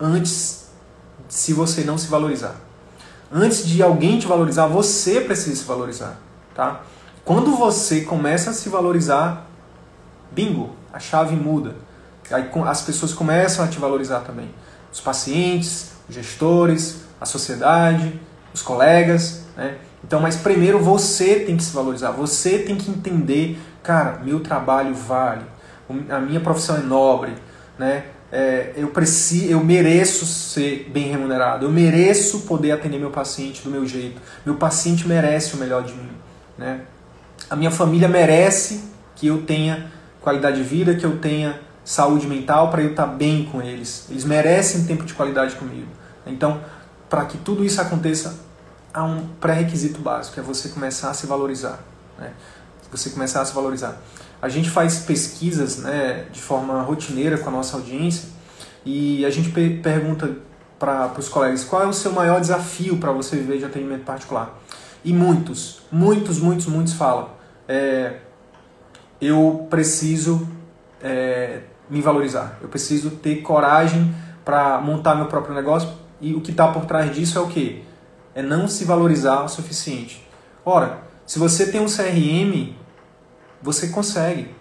[0.00, 0.70] antes
[1.28, 2.54] se você não se valorizar.
[3.30, 6.18] Antes de alguém te valorizar, você precisa se valorizar,
[6.54, 6.82] tá?
[7.24, 9.46] Quando você começa a se valorizar,
[10.30, 11.74] bingo, a chave muda.
[12.30, 14.48] Aí as pessoas começam a te valorizar também.
[14.90, 18.20] Os pacientes, os gestores, a sociedade,
[18.52, 19.76] os colegas, né?
[20.04, 24.94] Então, mas primeiro você tem que se valorizar, você tem que entender, cara, meu trabalho
[24.94, 25.44] vale,
[26.08, 27.32] a minha profissão é nobre,
[27.78, 28.04] né?
[28.30, 33.70] É, eu preciso, eu mereço ser bem remunerado, eu mereço poder atender meu paciente do
[33.70, 36.10] meu jeito, meu paciente merece o melhor de mim,
[36.56, 36.82] né?
[37.48, 38.84] A minha família merece
[39.16, 39.90] que eu tenha
[40.20, 44.06] qualidade de vida, que eu tenha saúde mental para eu estar bem com eles.
[44.10, 45.88] Eles merecem tempo de qualidade comigo.
[46.26, 46.60] Então,
[47.08, 48.38] para que tudo isso aconteça,
[48.92, 51.80] há um pré-requisito básico, é você começar a se valorizar.
[52.18, 52.32] Né?
[52.90, 54.00] Você começar a se valorizar.
[54.40, 58.28] A gente faz pesquisas né, de forma rotineira com a nossa audiência
[58.84, 60.36] e a gente pergunta
[60.78, 64.58] para os colegas qual é o seu maior desafio para você viver de atendimento particular.
[65.04, 67.30] E muitos, muitos, muitos, muitos falam:
[67.66, 68.18] é,
[69.20, 70.48] eu preciso
[71.02, 75.88] é, me valorizar, eu preciso ter coragem para montar meu próprio negócio.
[76.20, 77.84] E o que está por trás disso é o que?
[78.34, 80.26] É não se valorizar o suficiente.
[80.64, 82.74] Ora, se você tem um CRM
[83.62, 84.54] você consegue.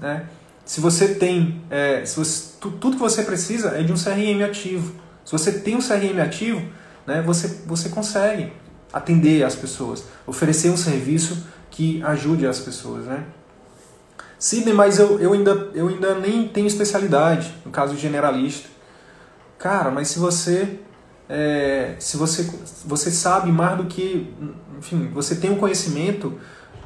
[0.00, 0.26] Né?
[0.64, 4.42] Se você tem, é, se você, tu, tudo que você precisa é de um CRM
[4.44, 4.94] ativo.
[5.24, 6.62] Se você tem um CRM ativo,
[7.06, 8.52] né, você, você consegue
[8.92, 13.04] atender as pessoas, oferecer um serviço que ajude as pessoas.
[13.04, 13.24] Né?
[14.38, 18.68] Sidney, mas eu, eu, ainda, eu ainda nem tenho especialidade, no caso generalista.
[19.58, 20.78] Cara, mas se você
[21.28, 22.48] é, se você,
[22.84, 24.32] você sabe mais do que,
[24.78, 26.38] enfim, você tem um conhecimento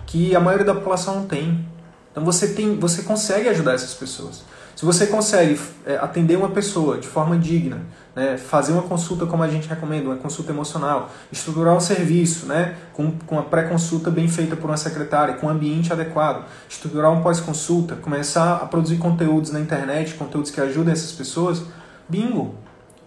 [0.07, 1.67] que a maioria da população não tem.
[2.11, 4.43] Então você tem, você consegue ajudar essas pessoas.
[4.75, 7.83] Se você consegue é, atender uma pessoa de forma digna,
[8.17, 12.77] né, fazer uma consulta como a gente recomenda, uma consulta emocional, estruturar um serviço né,
[12.95, 17.23] com, com a pré-consulta bem feita por uma secretária, com um ambiente adequado, estruturar um
[17.23, 21.63] pós-consulta, começar a produzir conteúdos na internet, conteúdos que ajudem essas pessoas,
[22.09, 22.55] bingo!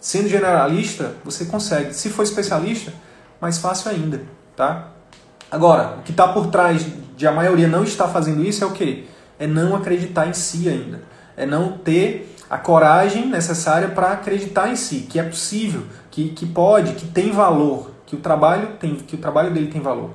[0.04, 1.94] Sendo generalista, você consegue.
[1.94, 2.92] Se for especialista,
[3.40, 4.22] mais fácil ainda,
[4.54, 4.90] tá?
[5.50, 6.86] Agora, o que está por trás
[7.16, 9.06] de a maioria não estar fazendo isso é o quê?
[9.40, 11.02] É não acreditar em si ainda.
[11.38, 16.46] É não ter a coragem necessária para acreditar em si, que é possível, que, que
[16.46, 20.10] pode, que tem valor, que o trabalho tem, que o trabalho dele tem valor.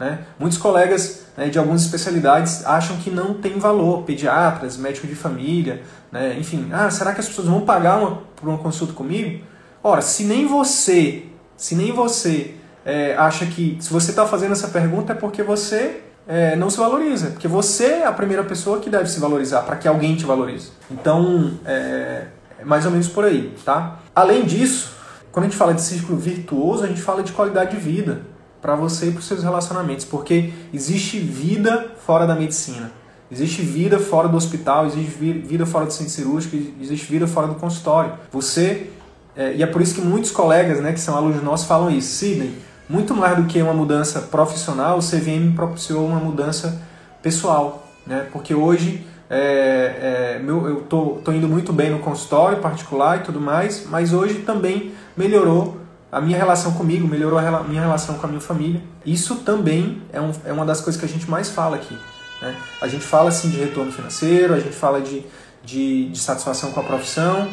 [0.00, 0.20] Né?
[0.38, 5.82] Muitos colegas né, de algumas especialidades acham que não tem valor, pediatras, médico de família,
[6.10, 6.36] né?
[6.38, 9.44] enfim, ah, será que as pessoas vão pagar uma, por uma consulta comigo?
[9.82, 11.26] Ora, se nem você,
[11.56, 12.54] se nem você
[12.84, 16.78] é, acha que se você está fazendo essa pergunta é porque você é, não se
[16.78, 20.24] valoriza, porque você é a primeira pessoa que deve se valorizar para que alguém te
[20.24, 20.70] valorize.
[20.90, 22.26] Então, é,
[22.58, 23.98] é mais ou menos por aí, tá?
[24.14, 24.94] Além disso,
[25.32, 28.33] quando a gente fala de círculo virtuoso, a gente fala de qualidade de vida
[28.64, 32.90] para você e para os seus relacionamentos, porque existe vida fora da medicina.
[33.30, 37.56] Existe vida fora do hospital, existe vida fora do centro cirúrgico, existe vida fora do
[37.56, 38.14] consultório.
[38.32, 38.88] Você,
[39.36, 42.08] é, e é por isso que muitos colegas né, que são alunos nossos falam isso.
[42.14, 42.54] Sidney,
[42.88, 46.80] muito mais do que uma mudança profissional, o CVM propiciou uma mudança
[47.22, 48.26] pessoal, né?
[48.32, 53.20] Porque hoje é, é, meu, eu tô, tô indo muito bem no consultório particular e
[53.24, 55.83] tudo mais, mas hoje também melhorou
[56.14, 58.80] a minha relação comigo, melhorou a minha relação com a minha família.
[59.04, 61.98] Isso também é, um, é uma das coisas que a gente mais fala aqui.
[62.40, 62.54] Né?
[62.80, 65.26] A gente fala assim de retorno financeiro, a gente fala de,
[65.64, 67.48] de, de satisfação com a profissão.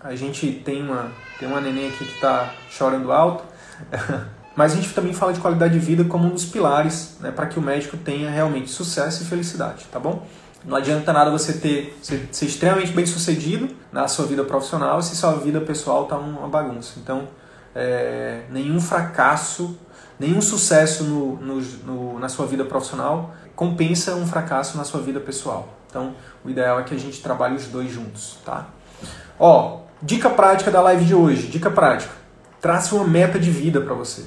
[0.00, 3.44] A gente tem uma, tem uma neném aqui que está chorando alto.
[4.56, 7.46] Mas a gente também fala de qualidade de vida como um dos pilares né, para
[7.48, 10.26] que o médico tenha realmente sucesso e felicidade, tá bom?
[10.64, 15.14] Não adianta nada você ter ser, ser extremamente bem sucedido na sua vida profissional se
[15.14, 16.94] sua vida pessoal está uma bagunça.
[16.98, 17.28] Então,
[17.74, 19.78] é, nenhum fracasso,
[20.18, 25.20] nenhum sucesso no, no, no, na sua vida profissional compensa um fracasso na sua vida
[25.20, 25.68] pessoal.
[25.88, 26.14] Então,
[26.44, 28.66] o ideal é que a gente trabalhe os dois juntos, tá?
[29.38, 31.46] Ó, dica prática da live de hoje.
[31.46, 32.12] Dica prática.
[32.60, 34.24] Trace uma meta de vida para você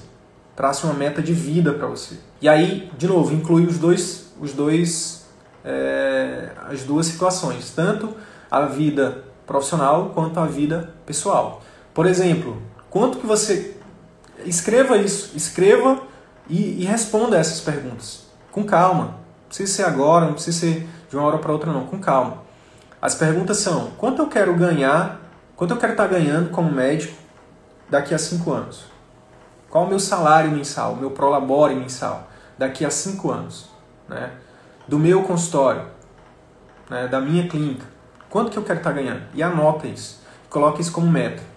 [0.58, 2.16] trace uma meta de vida para você.
[2.42, 5.28] E aí, de novo, inclui os dois, os dois
[5.64, 8.16] é, as duas situações, tanto
[8.50, 11.62] a vida profissional quanto a vida pessoal.
[11.94, 12.60] Por exemplo,
[12.98, 13.78] quanto que você
[14.44, 16.02] escreva isso, escreva
[16.50, 19.04] e, e responda essas perguntas com calma.
[19.04, 22.40] Não precisa ser agora, não precisa ser de uma hora para outra não, com calma.
[23.00, 25.22] As perguntas são: quanto eu quero ganhar,
[25.56, 27.16] quanto eu quero estar ganhando como médico
[27.88, 28.86] daqui a cinco anos?
[29.70, 32.28] Qual o meu salário mensal, o meu prolabore mensal
[32.58, 33.70] daqui a cinco anos?
[34.10, 34.32] Né?
[34.88, 35.86] Do meu consultório,
[36.90, 37.08] né?
[37.08, 37.86] da minha clínica.
[38.28, 39.22] Quanto que eu quero estar ganhando?
[39.36, 40.20] E anota isso.
[40.50, 41.57] Coloque isso como meta.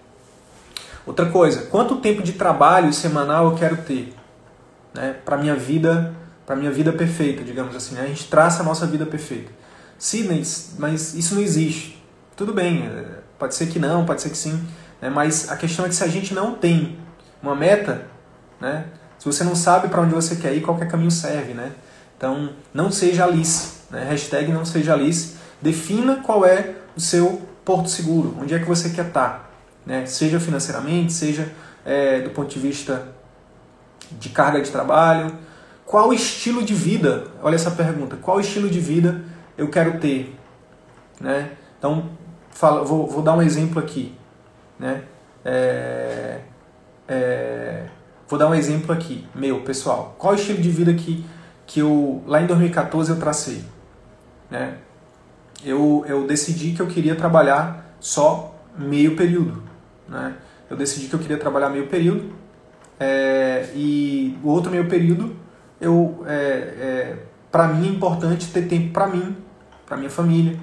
[1.05, 4.13] Outra coisa, quanto tempo de trabalho semanal eu quero ter
[4.93, 6.13] né, para minha vida,
[6.45, 7.95] para minha vida perfeita, digamos assim.
[7.95, 8.03] Né?
[8.03, 9.51] A gente traça a nossa vida perfeita.
[9.97, 10.43] Sidney,
[10.77, 12.03] mas isso não existe.
[12.35, 13.05] Tudo bem, é,
[13.37, 14.63] pode ser que não, pode ser que sim,
[15.01, 15.09] né?
[15.09, 16.97] mas a questão é que se a gente não tem
[17.41, 18.05] uma meta,
[18.59, 18.85] né?
[19.17, 21.53] se você não sabe para onde você quer ir, qualquer caminho serve.
[21.53, 21.71] Né?
[22.15, 23.81] Então, não seja Alice.
[23.89, 24.03] Né?
[24.03, 25.35] Hashtag não seja Alice.
[25.61, 29.50] Defina qual é o seu porto seguro, onde é que você quer estar
[29.85, 30.05] né?
[30.05, 31.51] seja financeiramente, seja
[31.85, 33.07] é, do ponto de vista
[34.19, 35.33] de carga de trabalho.
[35.85, 37.25] Qual estilo de vida?
[37.41, 38.15] Olha essa pergunta.
[38.15, 39.21] Qual estilo de vida
[39.57, 40.37] eu quero ter?
[41.19, 41.51] Né?
[41.77, 42.09] Então,
[42.49, 44.15] fala, vou, vou dar um exemplo aqui.
[44.79, 45.03] Né?
[45.43, 46.39] É,
[47.07, 47.85] é,
[48.27, 50.15] vou dar um exemplo aqui, meu, pessoal.
[50.17, 51.25] Qual estilo de vida que,
[51.65, 53.63] que eu, lá em 2014, eu tracei?
[54.49, 54.75] Né?
[55.63, 59.70] Eu, eu decidi que eu queria trabalhar só meio período.
[60.11, 60.35] Né?
[60.69, 62.33] Eu decidi que eu queria trabalhar meio período
[62.99, 65.35] é, e o outro meio período,
[65.79, 67.17] eu, é, é
[67.49, 69.35] para mim é importante ter tempo para mim,
[69.85, 70.59] para minha família,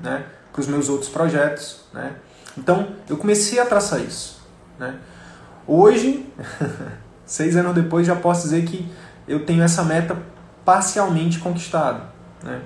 [0.00, 0.24] né?
[0.50, 1.84] para os meus outros projetos.
[1.92, 2.14] Né?
[2.56, 4.42] Então eu comecei a traçar isso.
[4.78, 4.96] Né?
[5.66, 6.26] Hoje,
[7.24, 8.90] seis anos depois, já posso dizer que
[9.28, 10.16] eu tenho essa meta
[10.64, 12.04] parcialmente conquistada.
[12.42, 12.62] Né?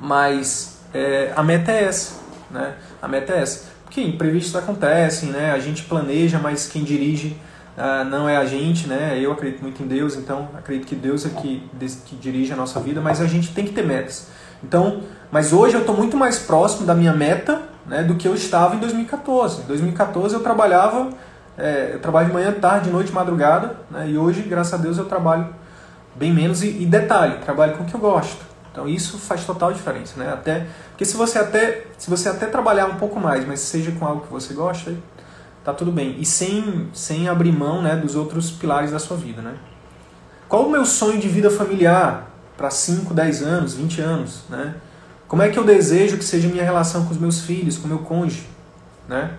[0.00, 2.20] Mas é, a meta é essa.
[2.50, 2.74] Né?
[3.02, 5.52] A meta é essa que imprevistos acontecem, né?
[5.52, 7.36] A gente planeja, mas quem dirige
[7.78, 9.16] uh, não é a gente, né?
[9.20, 11.62] Eu acredito muito em Deus, então acredito que Deus é que,
[12.04, 14.26] que dirige a nossa vida, mas a gente tem que ter metas.
[14.64, 18.34] Então, mas hoje eu estou muito mais próximo da minha meta né, do que eu
[18.34, 19.62] estava em 2014.
[19.62, 21.10] Em 2014 eu trabalhava,
[21.56, 25.04] é, eu trabalho de manhã, tarde, noite, madrugada, né, e hoje, graças a Deus, eu
[25.04, 25.54] trabalho
[26.16, 28.53] bem menos e, e detalhe, trabalho com o que eu gosto.
[28.74, 30.32] Então isso faz total diferença, né?
[30.32, 34.04] Até porque se você até se você até trabalhar um pouco mais, mas seja com
[34.04, 34.92] algo que você gosta,
[35.62, 36.16] tá tudo bem.
[36.18, 39.54] E sem sem abrir mão, né, dos outros pilares da sua vida, né?
[40.48, 44.74] Qual o meu sonho de vida familiar para 5, 10 anos, 20 anos, né?
[45.28, 47.88] Como é que eu desejo que seja minha relação com os meus filhos, com o
[47.88, 48.48] meu cônjuge,
[49.08, 49.34] né?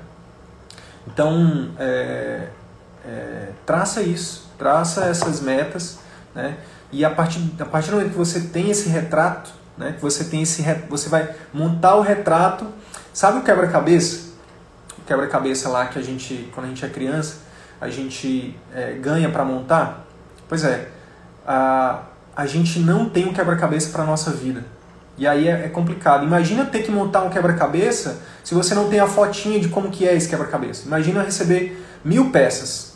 [1.06, 2.48] Então, é,
[3.06, 6.00] é, traça isso, traça essas metas,
[6.34, 6.58] né?
[6.96, 10.24] E a partir, a partir do momento que você tem esse retrato, né, que você
[10.24, 12.68] tem esse você vai montar o retrato,
[13.14, 14.30] sabe o quebra-cabeça?
[14.98, 17.40] O quebra-cabeça lá que a gente, quando a gente é criança,
[17.82, 20.08] a gente é, ganha para montar?
[20.48, 20.88] Pois é,
[21.46, 24.64] a, a gente não tem um quebra-cabeça para nossa vida.
[25.18, 26.24] E aí é, é, complicado.
[26.24, 30.08] Imagina ter que montar um quebra-cabeça se você não tem a fotinha de como que
[30.08, 30.86] é esse quebra-cabeça.
[30.86, 32.95] Imagina receber mil peças.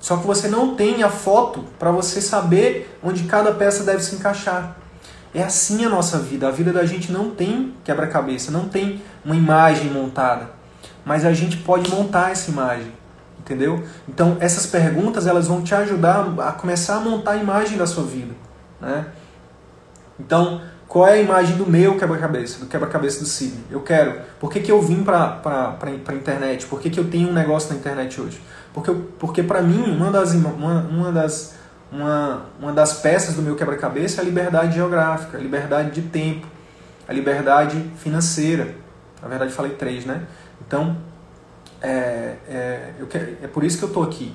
[0.00, 4.14] Só que você não tem a foto para você saber onde cada peça deve se
[4.14, 4.76] encaixar.
[5.34, 6.48] É assim a nossa vida.
[6.48, 10.50] A vida da gente não tem quebra-cabeça, não tem uma imagem montada.
[11.04, 12.92] Mas a gente pode montar essa imagem,
[13.38, 13.84] entendeu?
[14.08, 18.04] Então essas perguntas elas vão te ajudar a começar a montar a imagem da sua
[18.04, 18.34] vida,
[18.80, 19.06] né?
[20.18, 23.62] Então qual é a imagem do meu quebra-cabeça, do quebra-cabeça do Sidney?
[23.70, 24.22] Eu quero.
[24.40, 25.38] Por que, que eu vim para
[25.78, 26.66] a internet?
[26.66, 28.40] Por que, que eu tenho um negócio na internet hoje?
[28.72, 31.54] Porque, porque para mim, uma das, uma, uma, das,
[31.90, 36.46] uma, uma das peças do meu quebra-cabeça é a liberdade geográfica, a liberdade de tempo,
[37.06, 38.74] a liberdade financeira.
[39.22, 40.22] Na verdade, falei três, né?
[40.66, 40.96] Então,
[41.80, 43.08] é, é, eu
[43.42, 44.32] é por isso que eu estou aqui.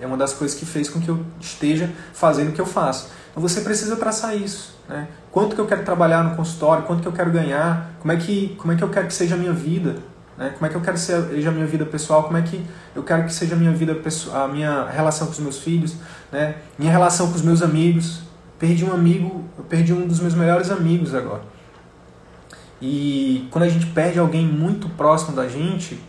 [0.00, 3.10] É uma das coisas que fez com que eu esteja fazendo o que eu faço.
[3.30, 4.78] Então você precisa traçar isso.
[4.88, 5.08] Né?
[5.30, 8.54] Quanto que eu quero trabalhar no consultório, quanto que eu quero ganhar, como é que,
[8.58, 9.96] como é que eu quero que seja a minha vida,
[10.36, 10.50] né?
[10.50, 12.64] como é que eu quero que seja a minha vida pessoal, como é que
[12.94, 13.96] eu quero que seja a minha vida
[14.32, 15.94] a minha relação com os meus filhos,
[16.30, 16.56] né?
[16.78, 18.22] minha relação com os meus amigos.
[18.58, 21.42] Perdi um amigo, eu perdi um dos meus melhores amigos agora.
[22.80, 26.00] E quando a gente perde alguém muito próximo da gente,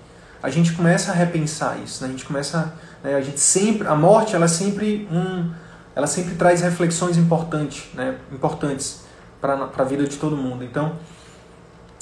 [0.42, 2.10] a gente começa a repensar isso, né?
[2.10, 2.74] a gente começa,
[3.04, 3.16] né?
[3.16, 5.50] a gente sempre, a morte ela é sempre um
[5.96, 9.06] ela sempre traz reflexões importantes, né, importantes
[9.40, 10.64] para a vida de todo mundo.
[10.64, 10.94] Então,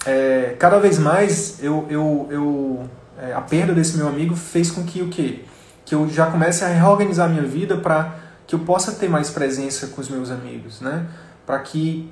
[0.06, 4.84] é, cada vez mais eu, eu, eu é, a perda desse meu amigo fez com
[4.84, 5.42] que o quê?
[5.86, 9.88] Que eu já comece a reorganizar minha vida para que eu possa ter mais presença
[9.88, 11.08] com os meus amigos, né?
[11.46, 12.12] Para que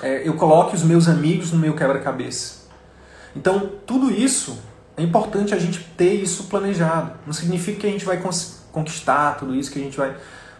[0.00, 2.60] é, eu coloque os meus amigos no meu quebra-cabeça.
[3.36, 4.58] Então, tudo isso
[4.96, 7.12] é importante a gente ter isso planejado.
[7.26, 8.20] Não significa que a gente vai
[8.72, 10.16] conquistar tudo isso, que a gente vai.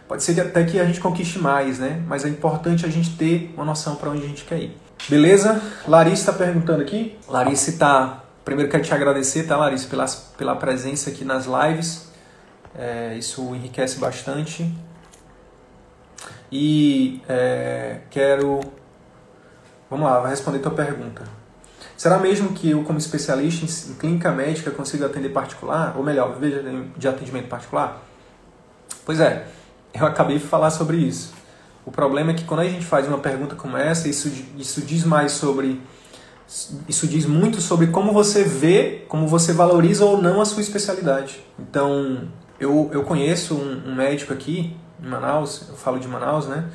[0.07, 2.03] Pode ser até que a gente conquiste mais, né?
[2.07, 4.80] Mas é importante a gente ter uma noção para onde a gente quer ir.
[5.09, 5.61] Beleza?
[5.87, 7.17] Larissa está perguntando aqui.
[7.27, 8.23] Larissa está.
[8.45, 10.05] Primeiro quero te agradecer, tá, Larissa, pela,
[10.37, 12.09] pela presença aqui nas lives.
[12.75, 14.71] É, isso enriquece bastante.
[16.51, 18.59] E é, quero.
[19.89, 21.23] Vamos lá, vou responder tua pergunta.
[21.97, 25.93] Será mesmo que eu, como especialista em clínica médica, consigo atender particular?
[25.95, 26.63] Ou melhor, veja
[26.97, 28.01] de atendimento particular?
[29.05, 29.45] Pois é,
[29.93, 31.33] eu acabei de falar sobre isso.
[31.85, 35.03] O problema é que quando a gente faz uma pergunta como essa, isso, isso diz
[35.03, 35.81] mais sobre.
[36.87, 41.39] Isso diz muito sobre como você vê, como você valoriza ou não a sua especialidade.
[41.57, 42.27] Então,
[42.59, 46.69] eu, eu conheço um, um médico aqui em Manaus, eu falo de Manaus, né?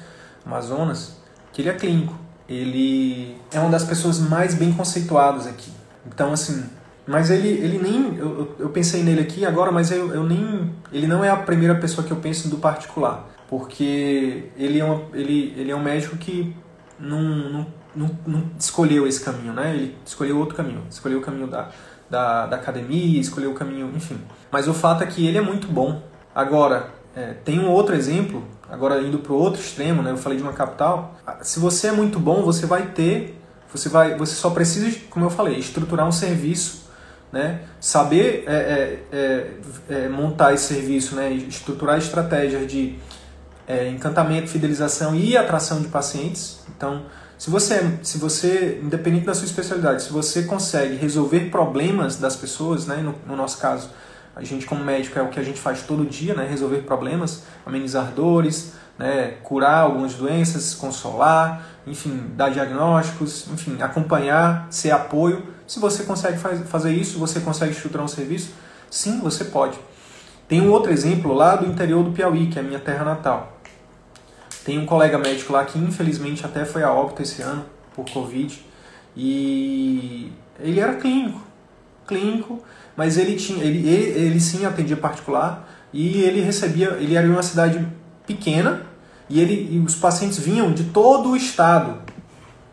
[0.44, 1.16] Amazonas,
[1.52, 5.70] que ele é clínico ele é uma das pessoas mais bem conceituadas aqui.
[6.06, 6.64] Então, assim,
[7.06, 8.16] mas ele, ele nem.
[8.16, 10.72] Eu, eu pensei nele aqui agora, mas eu, eu nem.
[10.92, 13.28] Ele não é a primeira pessoa que eu penso do particular.
[13.48, 16.54] Porque ele é, uma, ele, ele é um médico que
[16.98, 19.74] não, não, não, não escolheu esse caminho, né?
[19.74, 20.82] Ele escolheu outro caminho.
[20.90, 21.70] Escolheu o caminho da,
[22.10, 24.18] da, da academia, escolheu o caminho, enfim.
[24.50, 26.02] Mas o fato é que ele é muito bom.
[26.34, 30.10] Agora, é, tem um outro exemplo Agora indo para o outro extremo, né?
[30.10, 31.14] Eu falei de uma capital.
[31.42, 33.40] Se você é muito bom, você vai ter,
[33.72, 36.90] você vai, você só precisa, como eu falei, estruturar um serviço,
[37.32, 37.60] né?
[37.80, 41.30] Saber é, é, é, é montar esse serviço, né?
[41.30, 42.98] Estruturar estratégias de
[43.66, 46.60] é, encantamento, fidelização e atração de pacientes.
[46.76, 47.02] Então,
[47.38, 52.86] se você, se você, independente da sua especialidade, se você consegue resolver problemas das pessoas,
[52.86, 52.96] né?
[52.96, 53.90] no, no nosso caso
[54.34, 56.46] a gente, como médico, é o que a gente faz todo dia, né?
[56.48, 59.34] resolver problemas, amenizar dores, né?
[59.42, 65.42] curar algumas doenças, consolar, enfim, dar diagnósticos, enfim, acompanhar, ser apoio.
[65.66, 68.50] Se você consegue fazer isso, você consegue estruturar um serviço,
[68.90, 69.78] sim, você pode.
[70.48, 73.55] Tem um outro exemplo lá do interior do Piauí, que é a minha terra natal.
[74.66, 77.64] Tem um colega médico lá que infelizmente até foi a óbito esse ano
[77.94, 78.60] por Covid
[79.16, 81.40] e ele era clínico,
[82.04, 82.60] clínico,
[82.96, 87.30] mas ele tinha, ele, ele, ele sim atendia particular e ele recebia, ele era em
[87.30, 87.86] uma cidade
[88.26, 88.82] pequena
[89.30, 91.98] e ele e os pacientes vinham de todo o estado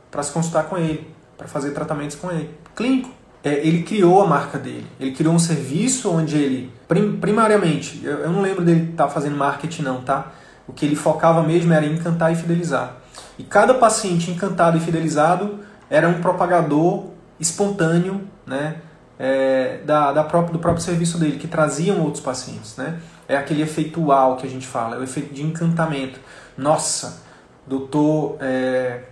[0.09, 3.11] para se consultar com ele, para fazer tratamentos com ele, clínico.
[3.43, 8.19] É, ele criou a marca dele, ele criou um serviço onde ele, prim, primariamente, eu,
[8.19, 10.31] eu, não lembro dele estar tá fazendo marketing não, tá?
[10.67, 12.97] O que ele focava mesmo era encantar e fidelizar.
[13.37, 15.59] E cada paciente encantado e fidelizado
[15.89, 17.05] era um propagador
[17.39, 18.77] espontâneo, né?
[19.17, 22.75] é, da, da própria, do próprio serviço dele, que traziam outros pacientes.
[22.77, 22.99] Né?
[23.27, 26.19] É aquele efeito uau que a gente fala, é o efeito de encantamento.
[26.57, 27.21] Nossa,
[27.65, 29.03] doutor, é,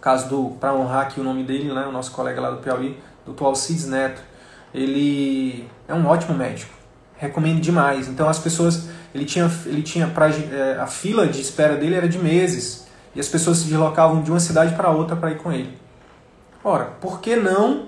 [0.00, 2.98] caso do, para honrar aqui o nome dele, né, o nosso colega lá do Piauí,
[3.24, 4.20] doutor Alcides Neto,
[4.72, 6.72] ele é um ótimo médico,
[7.16, 8.08] recomendo demais.
[8.08, 12.08] Então as pessoas, ele tinha, ele tinha pra, é, a fila de espera dele era
[12.08, 15.52] de meses, e as pessoas se deslocavam de uma cidade para outra para ir com
[15.52, 15.76] ele.
[16.62, 17.86] Ora, por que não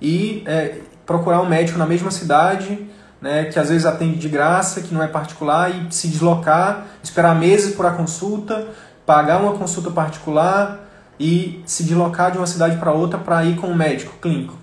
[0.00, 2.88] e é, procurar um médico na mesma cidade,
[3.20, 7.34] né, que às vezes atende de graça, que não é particular, e se deslocar, esperar
[7.34, 8.68] meses por a consulta,
[9.06, 10.80] pagar uma consulta particular
[11.18, 14.54] e se deslocar de uma cidade para outra para ir com um médico clínico.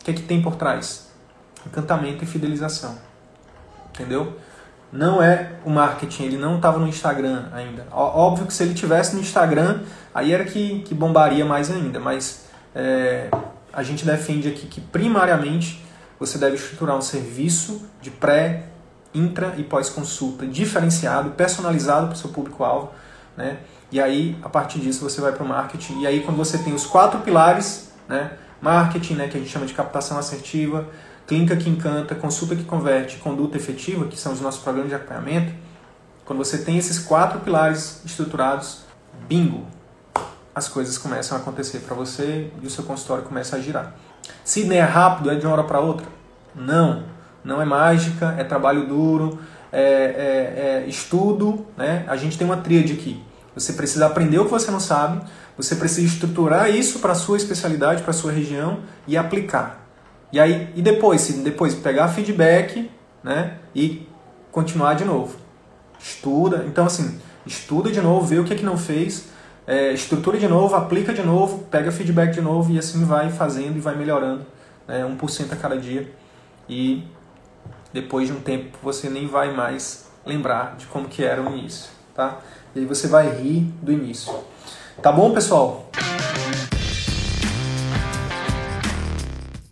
[0.00, 1.08] O que é que tem por trás?
[1.66, 2.98] Encantamento e fidelização.
[3.90, 4.36] Entendeu?
[4.92, 7.86] Não é o marketing, ele não estava no Instagram ainda.
[7.90, 9.80] Óbvio que se ele tivesse no Instagram,
[10.14, 13.28] aí era que, que bombaria mais ainda, mas é,
[13.72, 15.82] a gente defende aqui que primariamente
[16.20, 18.64] você deve estruturar um serviço de pré,
[19.14, 22.90] intra e pós-consulta diferenciado, personalizado para o seu público-alvo,
[23.36, 23.58] né?
[23.90, 26.00] E aí, a partir disso, você vai para o marketing.
[26.00, 28.32] E aí, quando você tem os quatro pilares, né?
[28.60, 30.86] Marketing, né, que a gente chama de captação assertiva,
[31.26, 35.52] clínica que encanta, consulta que converte, conduta efetiva, que são os nossos programas de acompanhamento.
[36.24, 38.80] Quando você tem esses quatro pilares estruturados,
[39.28, 39.66] bingo,
[40.54, 43.94] as coisas começam a acontecer para você e o seu consultório começa a girar.
[44.44, 46.06] Se é rápido, é de uma hora para outra?
[46.54, 47.04] Não,
[47.42, 49.38] não é mágica, é trabalho duro,
[49.72, 51.66] é, é, é estudo.
[51.76, 52.04] Né?
[52.06, 53.22] A gente tem uma tríade aqui.
[53.54, 55.22] Você precisa aprender o que você não sabe,
[55.56, 59.81] você precisa estruturar isso para a sua especialidade, para a sua região e aplicar.
[60.32, 62.90] E aí e depois, se depois pegar feedback,
[63.22, 64.08] né, e
[64.50, 65.36] continuar de novo.
[66.00, 69.28] Estuda, então assim, estuda de novo, vê o que é que não fez,
[69.66, 73.76] é, estrutura de novo, aplica de novo, pega feedback de novo e assim vai fazendo
[73.76, 74.44] e vai melhorando
[74.88, 76.10] né, 1% a cada dia.
[76.68, 77.04] E
[77.92, 81.90] depois de um tempo você nem vai mais lembrar de como que era o início,
[82.14, 82.38] tá?
[82.74, 84.32] E aí você vai rir do início.
[85.00, 85.90] Tá bom, pessoal?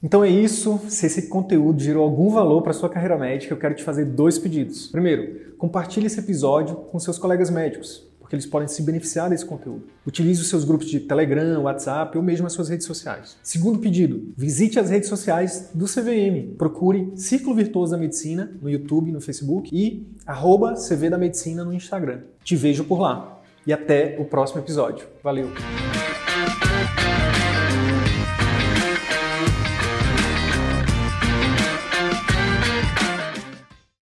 [0.03, 0.80] Então é isso.
[0.88, 4.38] Se esse conteúdo gerou algum valor para sua carreira médica, eu quero te fazer dois
[4.38, 4.88] pedidos.
[4.88, 9.84] Primeiro, compartilhe esse episódio com seus colegas médicos, porque eles podem se beneficiar desse conteúdo.
[10.07, 13.36] Utilize os seus grupos de Telegram, WhatsApp ou mesmo as suas redes sociais.
[13.42, 16.57] Segundo pedido, visite as redes sociais do CVM.
[16.57, 21.74] Procure Círculo Virtuoso da Medicina no YouTube, no Facebook e arroba CV da Medicina no
[21.74, 22.20] Instagram.
[22.42, 23.36] Te vejo por lá.
[23.66, 25.07] E até o próximo episódio.
[25.22, 25.51] Valeu!